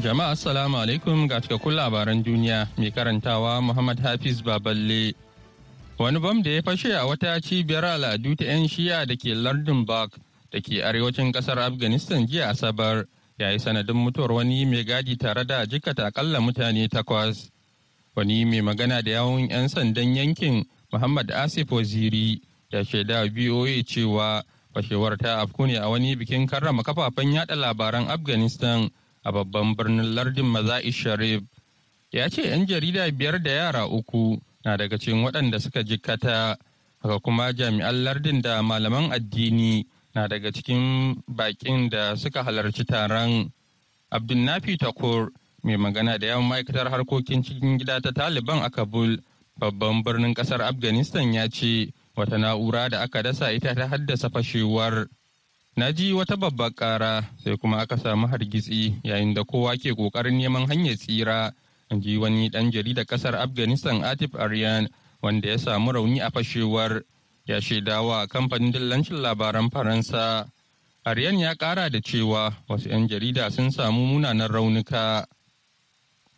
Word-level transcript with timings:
Jama'a 0.00 0.30
assalamu 0.32 0.78
alaikum 0.80 1.28
ga 1.28 1.40
cikakkun 1.44 1.76
labaran 1.76 2.24
duniya 2.24 2.68
mai 2.80 2.88
karantawa 2.90 3.60
Muhammad 3.60 4.00
Hafiz 4.00 4.40
Baballe. 4.40 5.12
Wani 5.98 6.18
bam 6.18 6.40
da 6.42 6.50
ya 6.56 6.62
fashe 6.62 6.88
a 6.96 7.04
wata 7.04 7.36
cibiyar 7.44 7.84
al'adu 7.84 8.32
ta 8.34 8.44
'yan 8.48 8.64
shiya 8.64 9.04
da 9.04 9.12
ke 9.14 9.36
lardin 9.36 9.84
Bak 9.84 10.16
da 10.50 10.56
ke 10.64 10.80
arewacin 10.80 11.28
ƙasar 11.32 11.58
Afghanistan 11.60 12.24
jiya 12.26 12.48
Asabar 12.48 13.04
ya 13.38 13.50
yi 13.52 13.58
sanadin 13.60 13.96
mutuwar 14.00 14.32
wani 14.40 14.64
mai 14.64 14.84
gadi 14.88 15.16
tare 15.20 15.44
da 15.44 15.66
jikata 15.68 16.06
akalla 16.08 16.40
mutane 16.40 16.88
takwas. 16.88 17.50
Wani 18.16 18.44
mai 18.48 18.62
magana 18.64 19.02
da 19.04 19.10
yawon 19.20 19.50
'yan 19.52 19.68
sandan 19.68 20.16
yankin 20.16 20.64
Muhammad 20.92 21.28
Asif 21.30 21.68
Waziri 21.68 22.40
ya 22.72 22.80
shaida 22.84 23.28
BOA 23.28 23.84
cewa 23.84 24.40
fashewar 24.72 25.18
ta 25.20 25.44
afku 25.44 25.66
ne 25.68 25.76
a 25.76 25.90
wani 25.92 26.16
bikin 26.16 26.48
karrama 26.48 26.80
kafafen 26.82 27.36
yada 27.36 27.52
labaran 27.54 28.08
Afghanistan 28.08 28.88
a 29.24 29.32
babban 29.32 29.74
birnin 29.76 30.14
lardin 30.14 30.46
maza'i 30.46 30.92
sharif. 30.92 31.42
Ya 32.12 32.28
ce 32.28 32.42
'yan 32.42 32.66
jarida 32.66 33.10
biyar 33.10 33.42
da 33.42 33.50
yara 33.50 33.86
uku 33.86 34.40
na 34.64 34.76
daga 34.76 34.98
cikin 34.98 35.22
waɗanda 35.24 35.60
suka 35.60 35.82
jikkata 35.82 36.56
haka 37.02 37.18
kuma 37.20 37.52
jami'an 37.52 38.04
lardin 38.04 38.40
da 38.42 38.62
malaman 38.62 39.12
addini 39.12 39.86
na 40.14 40.26
daga 40.28 40.50
cikin 40.52 41.14
baƙin 41.28 41.88
da 41.90 42.14
suka 42.16 42.42
halarci 42.42 42.84
taron. 42.84 43.52
Abdulnafi 44.10 44.76
takur 44.78 45.30
mai 45.62 45.76
magana 45.76 46.18
da 46.18 46.26
yawan 46.26 46.48
ma'aikatar 46.48 46.88
harkokin 46.90 47.42
cikin 47.44 47.78
gida 47.78 48.00
ta 48.00 48.10
taliban 48.12 48.62
a 48.64 48.70
kabul 48.70 49.18
babban 49.60 50.02
birnin 50.02 50.34
ƙasar 50.34 50.60
afghanistan 50.62 51.32
ya 51.32 51.48
ce 51.48 51.92
wata 52.16 52.38
na'ura 52.38 52.88
da 52.88 53.00
aka 53.02 53.22
dasa 53.22 53.52
ita 53.52 53.74
ta 53.74 53.86
haddasa 53.86 54.30
fashewar 54.30 55.06
Na 55.76 55.92
ji 55.92 56.12
wata 56.12 56.36
babbar 56.36 56.70
ƙara 56.74 57.24
sai 57.44 57.56
kuma 57.56 57.78
aka 57.78 57.96
samu 57.96 58.26
hargitsi 58.26 58.94
yayin 59.04 59.34
da 59.34 59.44
kowa 59.44 59.76
ke 59.76 59.94
ƙoƙarin 59.94 60.38
neman 60.38 60.66
hanyar 60.66 60.96
tsira. 60.96 61.52
In 61.90 62.00
ji 62.02 62.16
wani 62.18 62.50
ɗan 62.50 62.70
jarida 62.72 63.04
ƙasar 63.04 63.34
Afghanistan 63.34 64.02
Atif 64.02 64.34
Aryan 64.34 64.88
wanda 65.22 65.48
ya 65.48 65.56
samu 65.58 65.92
rauni 65.92 66.20
a 66.20 66.30
fashewar 66.30 67.02
ya 67.46 67.60
shaidawa 67.60 68.26
kamfanin 68.26 68.72
dillancin 68.72 69.22
labaran 69.22 69.70
Faransa. 69.70 70.50
Aryan 71.06 71.38
ya 71.38 71.54
ƙara 71.54 71.88
da 71.90 72.00
cewa 72.00 72.52
wasu 72.68 72.88
'yan 72.90 73.08
jarida 73.08 73.50
sun 73.50 73.70
samu 73.70 74.06
munanan 74.06 74.48
raunuka. 74.50 75.24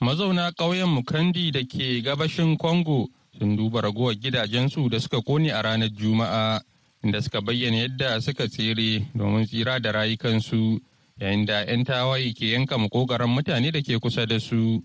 Mazauna 0.01 0.53
ƙauyen 0.53 0.89
Mukandi 0.89 1.51
da 1.53 1.61
ke 1.65 2.03
gabashin 2.05 2.59
Congo 2.59 3.09
sun 3.39 3.57
duba 3.57 3.81
ragowar 3.83 4.15
gidajensu 4.15 4.91
da 4.91 4.99
suka 5.01 5.21
ƙone 5.23 5.51
a 5.53 5.63
ranar 5.63 5.89
Juma'a. 5.89 6.61
Inda 7.05 7.23
suka 7.23 7.41
bayyana 7.41 7.77
yadda 7.77 8.21
suka 8.21 8.49
tsere 8.49 9.07
domin 9.15 9.47
tsira 9.47 9.79
da 9.81 9.93
rayukansu 9.93 10.81
yayin 11.21 11.45
da 11.47 11.65
'yan 11.67 11.85
tawaye 11.85 12.33
ke 12.33 12.47
yanka 12.55 12.79
makogaran 12.79 13.29
mutane 13.31 13.71
da 13.73 13.81
ke 13.83 13.99
kusa 13.99 14.27
da 14.27 14.39
su. 14.41 14.83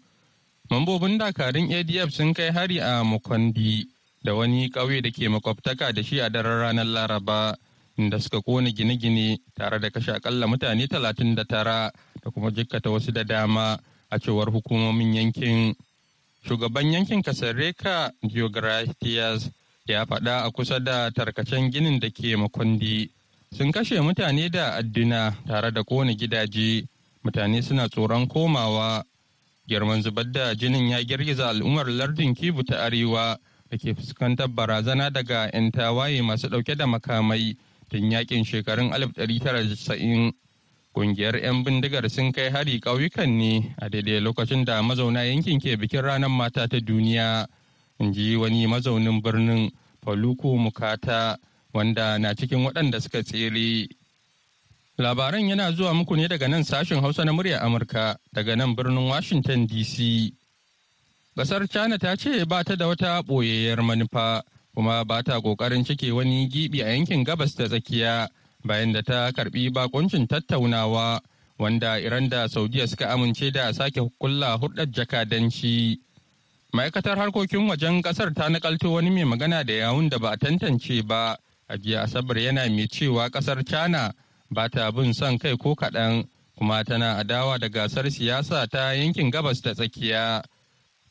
Mambobin 0.70 1.18
dakarun 1.18 1.72
ADF 1.72 2.12
sun 2.12 2.34
kai 2.34 2.52
hari 2.52 2.80
a 2.80 3.04
Mukwandi 3.04 3.88
da 4.24 4.34
wani 4.36 4.70
ƙauye 4.70 5.02
da 5.02 5.10
ke 5.12 5.30
makwabtaka 5.30 5.94
da 5.94 6.02
shi 6.04 6.20
a 6.20 6.30
daren 6.30 6.60
ranar 6.60 6.86
Laraba 6.86 7.56
inda 7.98 8.20
suka 8.20 8.42
ƙone 8.42 8.74
gine-gine 8.76 9.38
tare 9.56 9.80
da 9.80 9.90
kashe 9.90 10.12
akalla 10.12 10.46
mutane 10.48 10.88
talatin 10.88 11.36
da 11.36 11.44
tara 11.44 11.92
da 12.24 12.32
kuma 12.32 12.52
jikkata 12.52 12.90
wasu 12.90 13.12
da 13.14 13.24
dama 13.24 13.80
a 14.10 14.20
cewar 14.20 14.52
hukumomin 14.52 15.14
yankin. 15.16 15.74
Shugaban 16.46 16.92
yankin 16.92 17.24
Kasareka 17.24 18.12
Geographias 18.28 19.50
ya 19.94 20.06
faɗa 20.06 20.44
a 20.46 20.52
kusa 20.52 20.80
da 20.80 21.10
tarkacen 21.12 21.72
ginin 21.72 22.00
da 22.00 22.10
ke 22.10 22.36
makundi. 22.38 23.10
Sun 23.52 23.72
kashe 23.72 24.00
mutane 24.02 24.50
da 24.52 24.76
adduna 24.78 25.34
tare 25.48 25.72
da 25.72 25.82
ƙone 25.84 26.16
gidaje. 26.18 26.88
Mutane 27.24 27.62
suna 27.64 27.88
tsoron 27.90 28.28
komawa. 28.28 29.04
Girman 29.68 30.02
zubar 30.02 30.32
da 30.32 30.54
jinin 30.56 30.90
ya 30.90 31.04
girgiza 31.04 31.50
al'ummar 31.50 31.88
lardin 31.88 32.34
kibu 32.36 32.64
ta 32.64 32.86
arewa 32.86 33.38
da 33.70 33.78
ke 33.78 33.94
fuskantar 33.94 34.48
barazana 34.48 35.10
daga 35.12 35.50
'yan 35.54 35.72
tawaye 35.72 36.22
masu 36.22 36.48
ɗauke 36.48 36.76
da 36.78 36.86
makamai 36.88 37.58
tun 37.90 38.12
yaƙin 38.12 38.46
shekarun 38.46 38.92
1990 38.92 40.32
Ƙungiyar 40.98 41.36
'yan 41.38 41.64
bindigar 41.64 42.10
sun 42.10 42.32
kai 42.32 42.50
hari 42.50 42.80
ƙauyukan 42.80 43.30
ne 43.30 43.76
a 43.78 43.90
daidai 43.90 44.20
lokacin 44.20 44.66
da 44.66 44.82
mazauna 44.82 45.22
yankin 45.30 45.60
ke 45.60 45.78
bikin 45.78 46.02
ranar 46.02 46.30
mata 46.30 46.68
ta 46.68 46.78
duniya. 46.80 47.46
In 48.00 48.14
ji 48.14 48.36
wani 48.36 48.68
mazaunin 48.68 49.22
birnin 49.22 49.72
Faluku 50.06 50.58
Mukata 50.58 51.38
wanda 51.74 52.18
na 52.20 52.34
cikin 52.34 52.64
waɗanda 52.66 53.02
suka 53.02 53.24
tsere. 53.24 53.88
Labaran 54.98 55.50
yana 55.50 55.72
zuwa 55.72 55.94
muku 55.94 56.16
ne 56.16 56.28
daga 56.28 56.48
nan 56.48 56.64
sashen 56.64 57.02
Hausa 57.02 57.26
na 57.26 57.32
murya 57.34 57.62
Amurka 57.62 58.18
daga 58.34 58.56
nan 58.56 58.76
birnin 58.76 59.08
Washington 59.10 59.68
DC. 59.68 60.32
Ƙasar 61.38 61.70
China 61.70 61.98
ta 62.00 62.16
ce 62.16 62.46
ba 62.46 62.64
ta 62.64 62.76
da 62.76 62.88
wata 62.88 63.22
ɓoyayyar 63.22 63.84
manufa 63.84 64.42
kuma 64.74 65.04
ba 65.06 65.22
ta 65.24 65.40
ƙoƙarin 65.40 65.86
cike 65.86 66.12
wani 66.12 66.48
gibi 66.48 66.82
a 66.82 66.90
yankin 66.96 67.24
gabas 67.24 67.54
da 67.56 67.68
tsakiya 67.68 68.28
bayan 68.66 68.92
da 68.94 69.02
ta 69.02 69.30
karɓi 69.32 69.70
bakuncin 69.72 70.26
tattaunawa 70.28 71.20
wanda 71.60 72.00
Iran 72.02 72.30
da 72.30 72.48
Saudiya 72.48 72.88
suka 72.88 73.06
amince 73.14 73.52
da 73.52 73.72
sake 73.74 74.00
kulla 74.20 74.58
hurɗar 74.58 74.88
jakadanci. 74.90 76.00
Ma'aikatar 76.74 77.18
harkokin 77.18 77.68
wajen 77.70 78.02
ƙasar 78.02 78.34
ta 78.34 78.50
nakalto 78.50 78.92
wani 78.92 79.10
mai 79.10 79.24
magana 79.24 79.64
da 79.64 79.74
yawun 79.74 80.10
da 80.10 80.18
ba 80.20 80.32
a 80.32 80.38
tantance 80.38 81.02
ba. 81.06 81.38
A 81.70 81.78
jiya 81.78 82.04
asabar 82.04 82.38
yana 82.38 82.68
mai 82.70 82.88
cewa 82.88 83.30
ƙasar 83.30 83.64
china 83.66 84.14
ba 84.52 84.70
ta 84.70 84.92
bin 84.92 85.14
son 85.14 85.38
kai 85.38 85.56
ko 85.58 85.76
kaɗan 85.76 86.28
kuma 86.58 86.84
tana 86.84 87.16
adawa 87.24 87.58
da 87.60 87.68
gasar 87.70 88.06
siyasa 88.12 88.68
ta 88.70 88.92
yankin 88.92 89.32
gabas 89.32 89.62
da 89.62 89.74
tsakiya. 89.74 90.44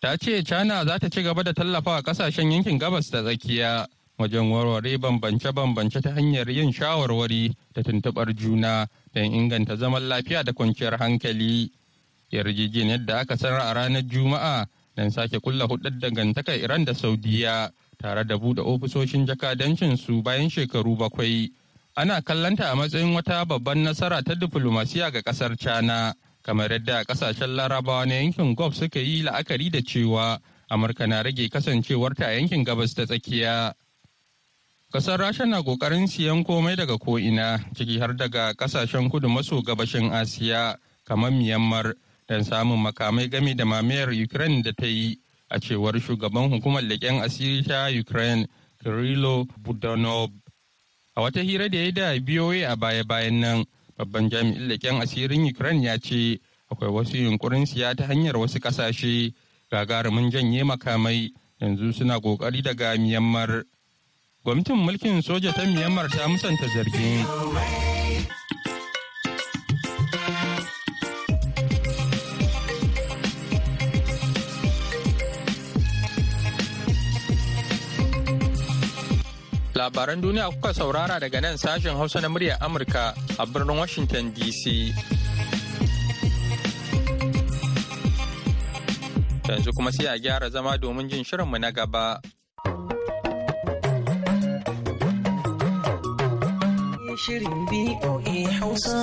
Ta 0.00 0.16
ce 0.16 0.42
china 0.42 0.84
za 0.84 0.98
ta 0.98 1.08
ci 1.08 1.22
gaba 1.22 1.42
da 1.42 1.52
tallafawa 1.52 2.02
ƙasashen 2.02 2.52
yankin 2.52 2.78
gabas 2.78 3.10
da 3.10 3.22
tsakiya 3.22 3.86
wajen 4.18 4.50
warware 4.50 4.98
bambance-bambance 4.98 6.00
ta 6.02 6.10
hanyar 6.12 6.48
yin 6.50 6.72
shawarwari 6.72 7.52
da 7.74 7.82
tuntuɓar 7.82 8.34
juna 8.36 8.86
don 9.14 9.24
inganta 9.32 9.76
zaman 9.76 10.02
lafiya 10.08 10.42
da 10.44 10.52
kwanciyar 10.52 10.98
hankali. 10.98 11.70
Yarjejeniyar 12.32 13.04
da 13.06 13.18
aka 13.20 13.36
sanar 13.36 13.60
a 13.60 13.72
ranar 13.74 14.02
juma'a 14.02 14.66
don 14.96 15.10
sake 15.10 15.38
kulla 15.44 15.66
hudar 15.68 15.92
dangantakar 16.00 16.56
Iran 16.56 16.84
da 16.84 16.92
Saudiya 16.94 17.70
tare 17.98 18.24
da 18.24 18.36
buɗe 18.36 18.60
ofisoshin 18.64 19.26
jakadancin 19.26 19.96
su 19.96 20.22
bayan 20.22 20.48
shekaru 20.48 20.96
bakwai. 20.96 21.52
Ana 21.96 22.20
kallanta 22.22 22.72
a 22.72 22.74
matsayin 22.76 23.12
wata 23.14 23.44
babban 23.44 23.84
nasara 23.84 24.22
ta 24.24 24.34
diflomasiya 24.34 25.12
ga 25.12 25.20
ƙasar 25.22 25.56
China, 25.58 26.14
kamar 26.42 26.68
yadda 26.72 27.04
ƙasashen 27.04 27.56
larabawa 27.56 28.06
na 28.06 28.14
yankin 28.14 28.54
Gulf 28.56 28.74
suka 28.76 28.98
yi 29.00 29.22
la'akari 29.22 29.70
da 29.70 29.80
cewa 29.80 30.38
Amurka 30.70 31.06
na 31.06 31.22
rage 31.22 31.48
kasancewarta 31.48 32.26
a 32.26 32.34
yankin 32.40 32.64
gabas 32.64 32.94
ta 32.94 33.04
tsakiya. 33.06 33.72
Kasar 34.92 35.18
Rasha 35.20 35.44
na 35.46 35.62
ƙoƙarin 35.62 36.08
siyan 36.08 36.44
komai 36.44 36.76
daga 36.76 36.96
ko'ina, 36.98 37.60
ciki 37.74 37.98
har 38.00 38.14
daga 38.16 38.54
ƙasashen 38.54 39.10
kudu 39.10 39.28
maso 39.28 39.60
gabashin 39.62 40.10
Asiya, 40.10 40.76
kamar 41.04 41.30
Myanmar, 41.30 41.94
don 42.28 42.42
samun 42.44 42.78
makamai 42.80 43.28
game 43.30 43.54
da 43.54 43.64
mamayar 43.64 44.10
Ukraine 44.10 44.62
da 44.62 44.72
ta 44.72 44.86
yi 44.86 45.18
a 45.50 45.58
cewar 45.60 45.94
shugaban 46.00 46.50
hukumar 46.50 46.82
leƙen 46.82 47.22
asiri 47.22 47.62
ta 47.66 47.88
Ukraine 47.88 48.46
Kirilo 48.82 49.46
Budanov. 49.62 50.30
A 51.16 51.20
wata 51.22 51.40
hira 51.42 51.68
da 51.68 51.78
ya 51.78 51.90
da 51.92 52.18
BOA 52.20 52.66
a 52.72 52.76
baya-bayan 52.76 53.40
nan, 53.40 53.64
babban 53.98 54.28
jami'in 54.30 54.68
leƙen 54.68 55.00
asirin 55.02 55.46
Ukraine 55.48 55.82
ya 55.84 55.96
ce 55.98 56.40
akwai 56.70 56.90
wasu 56.90 57.16
yunkurin 57.16 57.66
siya 57.66 57.94
ta 57.96 58.06
hanyar 58.06 58.34
wasu 58.36 58.58
ƙasashe 58.58 59.32
gagarumin 59.70 60.30
janye 60.30 60.64
makamai 60.64 61.32
yanzu 61.60 61.92
suna 61.94 62.18
ƙoƙari 62.20 62.62
daga 62.62 62.96
Myanmar. 62.98 63.64
Gwamnatin 64.44 64.76
mulkin 64.76 65.22
soja 65.22 65.52
ta 65.54 65.62
Myanmar 65.62 66.10
ta 66.10 66.26
musanta 66.28 66.66
zargin. 66.74 67.95
Labaran 79.86 80.18
duniya 80.18 80.50
kuka 80.50 80.74
saurara 80.74 81.22
daga 81.22 81.38
nan 81.38 81.54
sashen 81.54 81.94
Hausa 81.94 82.18
na 82.18 82.26
muryar 82.26 82.58
Amurka 82.58 83.14
a 83.38 83.46
birnin 83.46 83.78
Washington 83.78 84.34
DC. 84.34 84.90
Yanzu 89.46 89.70
kuma 89.78 89.92
sai 89.94 90.10
a 90.10 90.18
gyara 90.18 90.50
zama 90.50 90.74
domin 90.74 91.06
jin 91.06 91.22
shirinmu 91.22 91.54
na 91.62 91.70
gaba. 91.70 92.18
Shirin 97.22 97.58
BOA 97.70 98.38
Hausa 98.58 98.98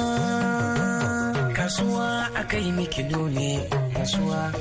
Kasuwa 1.55 2.27
a 2.35 2.43
kai 2.43 2.71
mikido 2.75 3.23
ne 3.31 3.49
Kasuwa 3.95 4.51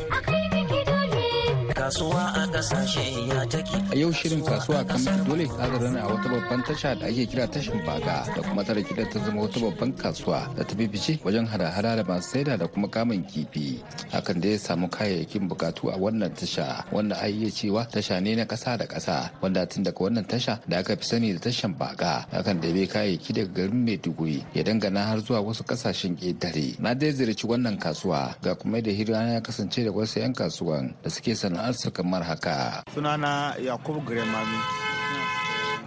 kasuwa 1.82 2.30
a 2.34 2.46
ƙasashe 2.46 3.26
ya 3.28 3.42
take. 3.50 3.74
A 3.90 3.96
yau 3.98 4.12
shirin 4.14 4.38
kasuwa 4.46 4.86
kan 4.86 5.02
dole 5.26 5.46
ta 5.50 5.66
rana 5.66 6.00
a 6.02 6.06
wata 6.14 6.28
babban 6.30 6.62
tasha 6.62 6.94
da 6.94 7.06
ake 7.10 7.26
kira 7.26 7.48
tashin 7.50 7.82
baga 7.84 8.22
da 8.36 8.38
kuma 8.42 8.62
tare 8.62 8.82
gidan 8.86 9.10
ta 9.10 9.18
zama 9.18 9.42
wata 9.42 9.58
babban 9.58 9.90
kasuwa 9.98 10.46
da 10.54 10.62
ta 10.62 10.74
bibice 10.78 11.18
wajen 11.26 11.42
hada-hada 11.46 11.96
da 11.98 12.04
masu 12.06 12.30
saida 12.38 12.56
da 12.56 12.68
kuma 12.68 12.86
kamun 12.86 13.26
kifi. 13.26 13.82
Hakan 14.14 14.38
da 14.40 14.48
ya 14.54 14.58
samu 14.58 14.86
kayayyakin 14.88 15.48
bukatu 15.50 15.90
a 15.90 15.98
wannan 15.98 16.30
tasha 16.30 16.84
wanda 16.92 17.18
a 17.18 17.26
iya 17.26 17.50
cewa 17.50 17.82
tasha 17.90 18.22
ne 18.22 18.36
na 18.36 18.44
kasa 18.46 18.78
da 18.78 18.86
kasa 18.86 19.32
wanda 19.42 19.66
tun 19.66 19.82
daga 19.82 19.98
wannan 19.98 20.22
tasha 20.24 20.60
da 20.68 20.78
aka 20.78 20.94
fi 20.96 21.02
sani 21.04 21.32
da 21.34 21.40
tashan 21.50 21.74
baga 21.76 22.22
hakan 22.30 22.60
da 22.62 22.70
bai 22.70 22.86
kayayyaki 22.86 23.32
daga 23.34 23.50
garin 23.58 23.82
Maiduguri 23.82 24.38
ya 24.54 24.62
dangana 24.62 25.02
har 25.10 25.18
zuwa 25.18 25.42
wasu 25.42 25.64
ƙasashen 25.66 26.14
ƙetare. 26.14 26.78
Na 26.78 26.94
dai 26.94 27.10
ziyarci 27.10 27.42
wannan 27.42 27.74
kasuwa 27.74 28.36
ga 28.40 28.54
kuma 28.54 28.78
da 28.80 28.92
hira 28.94 29.34
ya 29.34 29.40
kasance 29.42 29.82
da 29.82 29.90
wasu 29.90 30.20
'yan 30.22 30.30
kasuwan 30.32 30.94
da 31.02 31.10
suke 31.10 31.34
sana'ar 31.34 31.71
su 31.74 31.90
kamar 31.90 32.22
haka. 32.22 32.82
Sunana 32.94 33.54
Yakubu 33.58 34.00
Gremami. 34.04 34.58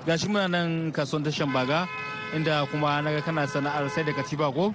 Gashi 0.05 0.27
muna 0.29 0.47
nan 0.47 0.91
kasuwan 0.91 1.23
tashan 1.25 1.49
baga 1.53 1.87
inda 2.33 2.65
kuma 2.71 3.01
na 3.01 3.11
ga 3.11 3.21
kana 3.21 3.47
sana'ar 3.47 3.89
sai 3.89 4.03
da 4.03 4.11
katiba 4.13 4.51
ko? 4.53 4.73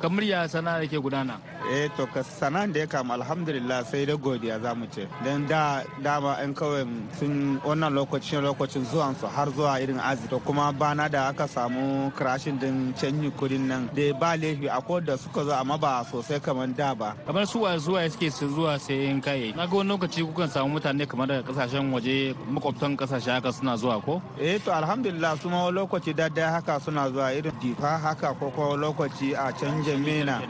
Kamar 0.00 0.22
ya 0.24 0.46
sana'ar 0.48 0.86
ke 0.88 0.96
gudana? 0.96 1.36
Eh 1.70 1.88
to 1.96 2.06
ka 2.06 2.22
sana'ar 2.22 2.72
da 2.72 2.80
ya 2.80 2.86
kama 2.86 3.14
alhamdulillah 3.14 3.84
sai 3.84 4.06
da 4.06 4.14
godiya 4.16 4.60
za 4.62 4.74
mu 4.74 4.86
ce. 4.86 5.06
Don 5.24 5.46
da 5.46 5.82
dama 6.02 6.38
yan 6.40 6.54
kawai 6.54 6.84
sun 7.18 7.60
wannan 7.64 7.92
lokacin 7.92 8.40
lokacin 8.42 8.84
zuwan 8.86 9.14
su 9.20 9.26
har 9.26 9.48
zuwa 9.50 9.80
irin 9.82 9.98
azi 10.00 10.28
to 10.28 10.38
kuma 10.40 10.72
bana 10.72 11.08
da 11.08 11.28
aka 11.28 11.46
samu 11.48 12.10
crashin 12.16 12.58
din 12.58 12.92
canji 12.94 13.30
kuɗin 13.30 13.66
nan 13.68 13.90
da 13.94 14.12
ba 14.20 14.36
laifi 14.36 14.66
a 14.68 14.80
da 15.00 15.16
suka 15.16 15.44
zo 15.44 15.52
amma 15.52 15.76
ba 15.78 16.04
sosai 16.10 16.40
kamar 16.40 16.68
da 16.76 16.94
ba. 16.94 17.14
Kamar 17.26 17.46
su 17.46 17.60
wa 17.62 17.76
zuwa 17.78 18.08
suke 18.10 18.30
su 18.30 18.48
zuwa 18.48 18.78
sayan 18.78 19.20
kayayyaki. 19.20 19.56
Na 19.56 19.66
ga 19.66 19.76
wani 19.76 19.88
lokaci 19.90 20.22
kukan 20.24 20.48
samu 20.48 20.68
mutane 20.78 21.06
kamar 21.06 21.26
daga 21.28 21.42
ƙasashen 21.52 21.92
waje 21.92 22.34
makwabtan 22.50 22.96
ƙasashe 22.96 23.30
haka 23.30 23.52
suna 23.52 23.76
zuwa 23.76 24.00
ko? 24.02 24.22
Eh 24.40 24.58
to 24.64 24.72
alhamdulillah 24.72 25.36
su 25.40 25.48
ma 25.50 25.68
lokaci 25.70 26.14
da 26.14 26.28
haka 26.50 26.77
suna 26.80 27.10
zuwa 27.10 27.32
irin 27.32 27.52
difa 27.60 27.98
haka 27.98 28.34
ko 28.34 28.50
ko 28.50 28.76
lokaci 28.76 29.34
a 29.34 29.52
can 29.52 29.82
jamena 29.84 30.40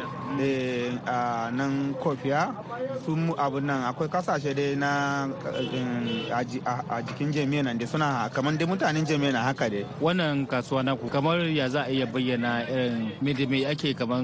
a 1.06 1.50
nan 1.52 1.94
kofiya 2.00 2.52
sun 3.04 3.32
abu 3.38 3.60
nan 3.60 3.84
akwai 3.88 4.08
ƙasashe 4.08 4.54
dai 4.54 4.74
na 4.76 5.24
a 6.90 7.02
jikin 7.02 7.32
jamena 7.32 7.74
da 7.78 7.86
suna 7.86 8.28
kamar 8.32 8.56
dai 8.56 8.66
mutanen 8.66 9.04
jamena 9.06 9.42
haka 9.42 9.68
dai. 9.70 9.84
Wannan 10.00 10.46
kasuwa 10.46 10.82
naku 10.84 11.08
kamar 11.08 11.40
ya 11.48 11.68
za 11.68 11.82
a 11.86 11.90
iya 11.90 12.06
bayyana 12.06 12.64
irin 12.68 13.12
me 13.22 13.64
ake 13.66 13.94
kamar 13.94 14.22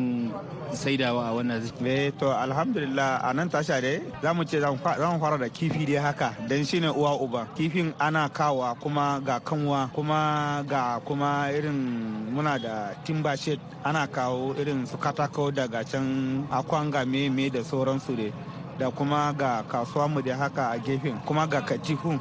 saidawa 0.73 1.31
a 1.31 1.33
wannan 1.35 1.63
eh 1.87 2.11
to 2.19 2.27
alhamdulillah 2.31 3.21
a 3.23 3.33
nan 3.35 3.49
tasha 3.49 3.81
dai 3.81 4.01
za 4.23 4.35
mu 4.35 4.45
ce 4.45 4.61
za 4.61 4.71
mu 4.71 4.79
fara 5.19 5.39
da 5.39 5.49
kifi 5.49 5.85
dai 5.87 5.97
haka. 6.03 6.35
Dan 6.49 6.65
shine 6.65 6.89
uwa 6.91 7.15
uba. 7.21 7.47
Kifin 7.57 7.93
ana 7.99 8.29
kawa 8.29 8.75
kuma 8.81 9.21
ga 9.25 9.41
kanwa 9.41 9.89
kuma 9.95 10.63
ga 10.69 10.99
kuma 11.05 11.49
irin 11.53 11.94
muna 12.33 12.59
da 12.59 12.95
timba 13.05 13.37
shed 13.37 13.61
ana 13.85 14.07
kawo 14.07 14.55
irin 14.59 14.87
su 14.87 14.97
katako 14.99 15.51
daga 15.51 15.85
can 15.85 16.47
akwanga 16.51 17.05
me 17.07 17.51
da 17.51 17.61
sauransu 17.65 18.17
ne 18.17 18.33
da 18.79 18.91
kuma 18.91 19.33
ga 19.33 19.63
kasuwa 19.69 20.09
mu 20.09 20.21
da 20.23 20.37
haka 20.37 20.71
a 20.71 20.79
gefen 20.79 21.19
kuma 21.27 21.47
ga 21.47 21.61
katifu 21.61 22.19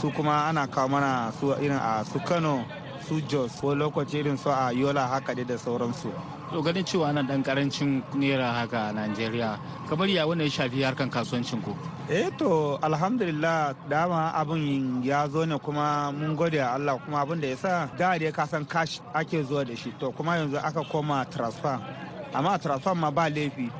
su 0.00 0.10
kuma 0.10 0.46
ana 0.48 0.66
kawo 0.66 0.88
mana 0.88 1.32
su 1.40 1.52
irin 1.60 1.78
a 1.80 2.04
su 2.04 2.18
kano 2.20 2.64
su 3.08 3.20
jos 3.28 3.60
ko 3.60 3.74
lokaci 3.74 4.18
irin 4.20 4.36
su 4.38 4.48
a 4.50 4.72
yola 4.72 5.06
haka 5.06 5.34
da 5.34 5.56
sauransu. 5.58 6.10
To 6.50 6.62
ganin 6.62 6.84
cewa 6.84 7.08
ana 7.08 7.22
dan 7.22 7.42
ƙarancin 7.42 8.02
naira 8.14 8.52
haka 8.52 8.88
a 8.88 8.92
najeriya 8.92 9.58
kamar 9.88 10.08
ya 10.08 10.26
wanda 10.26 10.44
ya 10.44 10.50
shafi 10.50 10.82
harkan 10.82 11.10
kasuwancin 11.10 11.62
ku? 11.62 11.74
Eh 12.08 12.30
to 12.38 12.78
alhamdulillah 12.82 13.74
dama 13.88 14.32
abin 14.34 15.02
ya 15.02 15.28
zo 15.28 15.44
ne 15.44 15.58
kuma 15.58 16.12
mun 16.12 16.36
gode 16.36 16.54
a 16.60 16.74
Allah 16.74 16.98
kuma 17.04 17.24
abin 17.24 17.40
da 17.40 17.48
ya 17.48 17.56
sa 17.56 17.86
da 17.98 18.16
dai 18.18 18.30
ka 18.32 18.46
san 18.46 18.64
cash 18.64 19.00
ake 19.14 19.42
zuwa 19.44 19.64
da 19.66 19.74
shi. 19.74 19.90
To 20.00 20.12
kuma 20.12 20.36
yanzu 20.36 20.56
aka 20.62 20.84
koma 20.84 21.26
transfer. 21.30 21.80
Amma 22.32 22.58
transfer 22.58 22.94
ma 22.94 23.10
ba 23.10 23.28
laifi. 23.28 23.70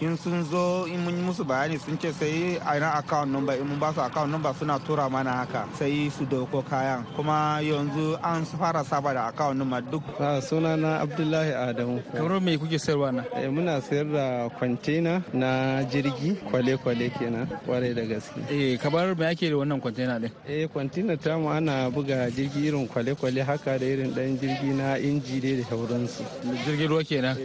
In 0.00 0.16
sun 0.16 0.42
zo 0.44 0.84
in 0.86 0.98
mun 1.04 1.14
musu 1.26 1.44
bayani 1.44 1.78
sun 1.78 1.98
ce 1.98 2.10
sai 2.12 2.56
a 2.64 2.78
na 2.80 2.98
account 2.98 3.30
number 3.30 3.52
in 3.52 3.66
mun 3.68 3.78
ba 3.78 3.92
su 3.92 4.00
account 4.00 4.30
number 4.30 4.52
suna 4.58 4.78
tura 4.86 5.08
mana 5.10 5.30
haka 5.44 5.68
sai 5.78 6.08
su 6.16 6.24
ɗauko 6.24 6.62
kayan. 6.64 7.04
Kuma 7.14 7.60
yanzu 7.60 8.16
an 8.22 8.44
fara 8.46 8.82
saba 8.82 9.12
da 9.12 9.28
account 9.28 9.58
number 9.58 9.80
duk. 9.82 10.02
Suna 10.42 10.74
na 10.76 11.00
abdullahi 11.02 11.52
adamu. 11.52 12.00
Kamar 12.16 12.40
me 12.40 12.56
kuke 12.56 12.78
sayarwa 12.78 13.12
na 13.12 13.22
eh, 13.36 13.48
muna 13.50 13.80
sayar 13.82 14.06
da 14.12 14.48
kwantena 14.48 15.22
na 15.34 15.82
jirgi 15.84 16.34
kwale-kwale 16.48 17.10
kenan 17.18 17.46
ƙwarai 17.66 17.94
da 17.94 18.02
gaske. 18.08 18.40
Eh 18.50 18.78
kamar 18.78 19.14
me 19.14 19.26
ake 19.26 19.50
da 19.50 19.56
wannan 19.56 19.80
kwantena 19.82 20.18
din? 20.18 20.30
Eh 20.48 20.66
kwantena 20.72 21.16
ta 21.20 21.36
mu 21.36 21.48
ana 21.50 21.90
buga 21.90 22.30
jirgi 22.30 22.68
irin 22.72 22.88
kwale-kwale 22.88 23.44
haka 23.44 23.76
da 23.78 23.84
irin 23.84 24.14
dan 24.14 24.38
jirgi 24.38 24.72
na 24.72 24.96
inji 24.96 25.40
dai 25.40 25.56
da 25.60 25.64
sauransu. 25.68 26.24
Jirgin 26.64 26.88
ruwa 26.88 27.04
kenan? 27.04 27.36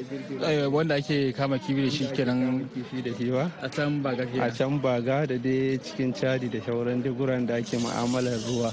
Wanda 0.71 0.95
ake 0.95 1.33
kama 1.35 1.59
kibi 1.59 1.83
da 1.83 1.91
shi 1.91 2.05
kenan 2.15 2.44
kifi 2.73 3.01
da 3.03 3.11
hiwa 3.11 3.51
a 3.61 3.69
can 3.69 4.01
baga 4.01 4.23
a 4.41 4.49
can 4.51 4.79
baga 4.79 5.25
da 5.27 5.37
dai 5.37 5.77
cikin 5.81 6.11
cadi 6.13 6.47
da 6.49 6.59
shauran 6.59 7.01
guran 7.03 7.45
da 7.47 7.55
ake 7.55 7.77
mu'amalar 7.77 8.37
ruwa. 8.47 8.71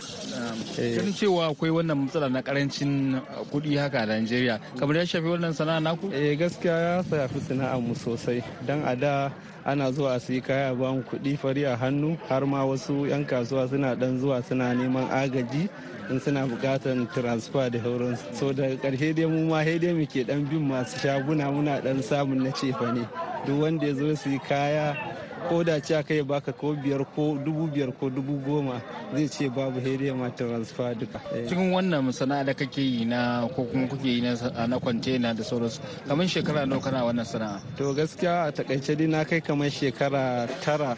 Ganin 0.76 1.12
cewa 1.14 1.48
akwai 1.50 1.70
wannan 1.70 1.98
matsala 2.06 2.28
na 2.30 2.42
ƙarancin 2.42 3.20
kuɗi 3.50 3.78
haka 3.78 3.98
a 4.02 4.06
Najeriya 4.06 4.60
kamar 4.78 4.96
ya 4.96 5.04
shafi 5.06 5.28
wannan 5.28 5.54
sana'a 5.54 5.80
naku? 5.80 6.10
Eh 6.12 6.36
gaskiya 6.36 6.76
ya 6.78 7.02
shafi 7.02 7.41
sana'ar 7.41 7.81
mu 7.81 7.94
sosai. 7.94 8.43
Dan 8.67 8.82
a 8.84 8.96
da 8.96 9.31
ana 9.64 9.93
zuwa 9.93 10.20
su 10.20 10.32
yi 10.32 10.41
kaya 10.41 10.74
ba 10.74 10.93
mu 10.93 11.02
kuɗi 11.02 11.38
fari 11.38 11.64
a 11.64 11.76
hannu 11.76 12.19
har 12.29 12.44
ma 12.46 12.64
wasu 12.64 13.06
'yan 13.06 13.24
kasuwa 13.24 13.69
suna 13.69 13.94
dan 13.96 14.19
zuwa 14.20 14.43
suna 14.43 14.74
neman 14.74 15.08
agaji 15.10 15.69
in 16.10 16.20
suna 16.20 16.46
buƙatar 16.46 17.08
transfer 17.14 17.70
da 17.70 17.79
sauransu. 17.79 18.34
So 18.34 18.52
daga 18.52 18.76
ƙarshe 18.76 19.14
dai 19.14 19.26
mu 19.26 19.46
ma 19.48 19.62
dai 19.64 19.93
muke 19.94 20.26
dan 20.26 20.44
bin 20.44 20.69
masu 20.69 20.98
shaguna 20.98 21.46
muna 21.52 21.81
dan 21.82 22.02
samun 22.02 22.43
na 22.43 22.50
cefa 22.50 22.93
ne 22.93 23.06
duk 23.46 23.63
wanda 23.63 23.87
ya 23.87 23.94
zo 23.94 24.15
su 24.17 24.31
yi 24.31 24.39
kaya 24.39 24.96
ko 25.49 25.63
da 25.65 25.81
ce 25.81 25.94
aka 25.96 26.15
yi 26.15 26.22
baka 26.22 26.53
ko 26.53 26.75
biyar 26.75 27.05
ko 27.15 27.37
dubu 27.44 27.67
biyar 27.67 27.93
ko 27.99 28.08
dubu 28.11 28.39
goma 28.46 28.81
zai 29.15 29.29
ce 29.29 29.49
babu 29.49 29.81
hediya 29.81 30.15
ma 30.15 30.31
transfer 30.31 30.94
duka. 30.94 31.19
cikin 31.49 31.72
wannan 31.72 32.13
sana'a 32.13 32.44
da 32.44 32.55
kake 32.55 32.81
yi 32.81 33.05
na 33.05 33.46
ko 33.55 33.65
kuma 33.65 33.87
kuke 33.89 34.06
yi 34.08 34.20
na 34.22 34.79
kwantena 34.79 35.34
da 35.34 35.43
sauransu 35.43 35.81
kamar 36.08 36.27
shekara 36.29 36.67
nawa 36.67 36.81
kana 36.82 37.05
wannan 37.05 37.25
sana'a 37.27 37.61
to 37.77 37.94
gaskiya 37.94 38.46
a 38.49 38.53
taƙaice 38.53 38.96
dai 38.96 39.06
na 39.06 39.25
kai 39.25 39.41
kamar 39.41 39.69
shekara 39.70 40.49
tara 40.63 40.96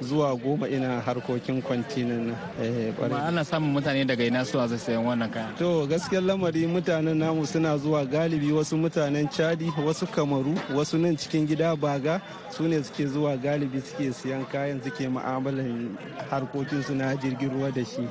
zuwa 0.00 0.36
goma 0.36 0.68
ina 0.68 1.00
harkokin 1.00 1.62
kwantinan 1.62 2.26
nan. 2.26 2.92
Ba 3.10 3.26
ana 3.26 3.44
samun 3.44 3.72
mutane 3.72 4.04
daga 4.04 4.24
ina 4.24 4.44
suwa 4.44 4.68
zai 4.68 4.78
sayan 4.78 5.04
wannan 5.04 5.30
kaya. 5.30 5.48
To 5.58 5.86
gaskiyar 5.86 6.22
lamari 6.22 6.66
mutanen 6.66 7.16
namu 7.16 7.46
suna 7.46 7.78
zuwa 7.78 8.04
galibi 8.04 8.52
wasu 8.52 8.76
mutanen 8.76 9.28
Chadi, 9.28 9.72
wasu 9.86 10.06
Kamaru, 10.06 10.54
wasu 10.74 10.98
nan 10.98 11.16
cikin 11.16 11.46
gida 11.46 11.76
baga 11.76 12.20
su 12.50 12.68
ne 12.68 12.82
suke 12.82 13.06
zuwa 13.06 13.36
galibi 13.36 13.80
suke 13.80 14.12
siyan 14.12 14.44
kayan 14.46 14.80
suke 14.82 15.08
ma'amalan 15.08 15.96
harkokin 16.30 16.82
su 16.84 16.94
na 16.94 17.14
jirgin 17.16 17.50
ruwa 17.50 17.70
da 17.74 17.84
shi. 17.84 18.08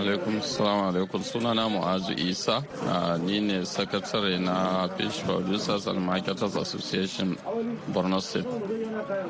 alaikum 0.00 0.40
salamu 0.42 0.88
alaikum 0.88 1.22
suna 1.22 1.54
na 1.54 1.68
mu'azu 1.68 2.12
isa 2.16 2.62
ni 3.24 3.40
ne 3.40 3.64
sakatare 3.64 4.38
na 4.40 4.88
fish 4.96 5.22
producers 5.24 5.86
and 5.86 6.00
marketers 6.00 6.56
association 6.56 7.36
borno 7.92 8.20
state 8.20 8.46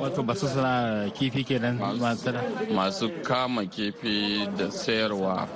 wato 0.00 0.22
ba 0.22 0.34
su 0.34 0.46
sana 0.48 1.10
kifi 1.10 1.44
kenan 1.44 1.78
masu 2.00 2.32
masu 2.74 3.06
kama 3.22 3.64
kifi 3.66 4.46
da 4.56 4.70
sayarwa 4.70 5.46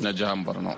na 0.00 0.12
jihar 0.12 0.36
borno. 0.44 0.74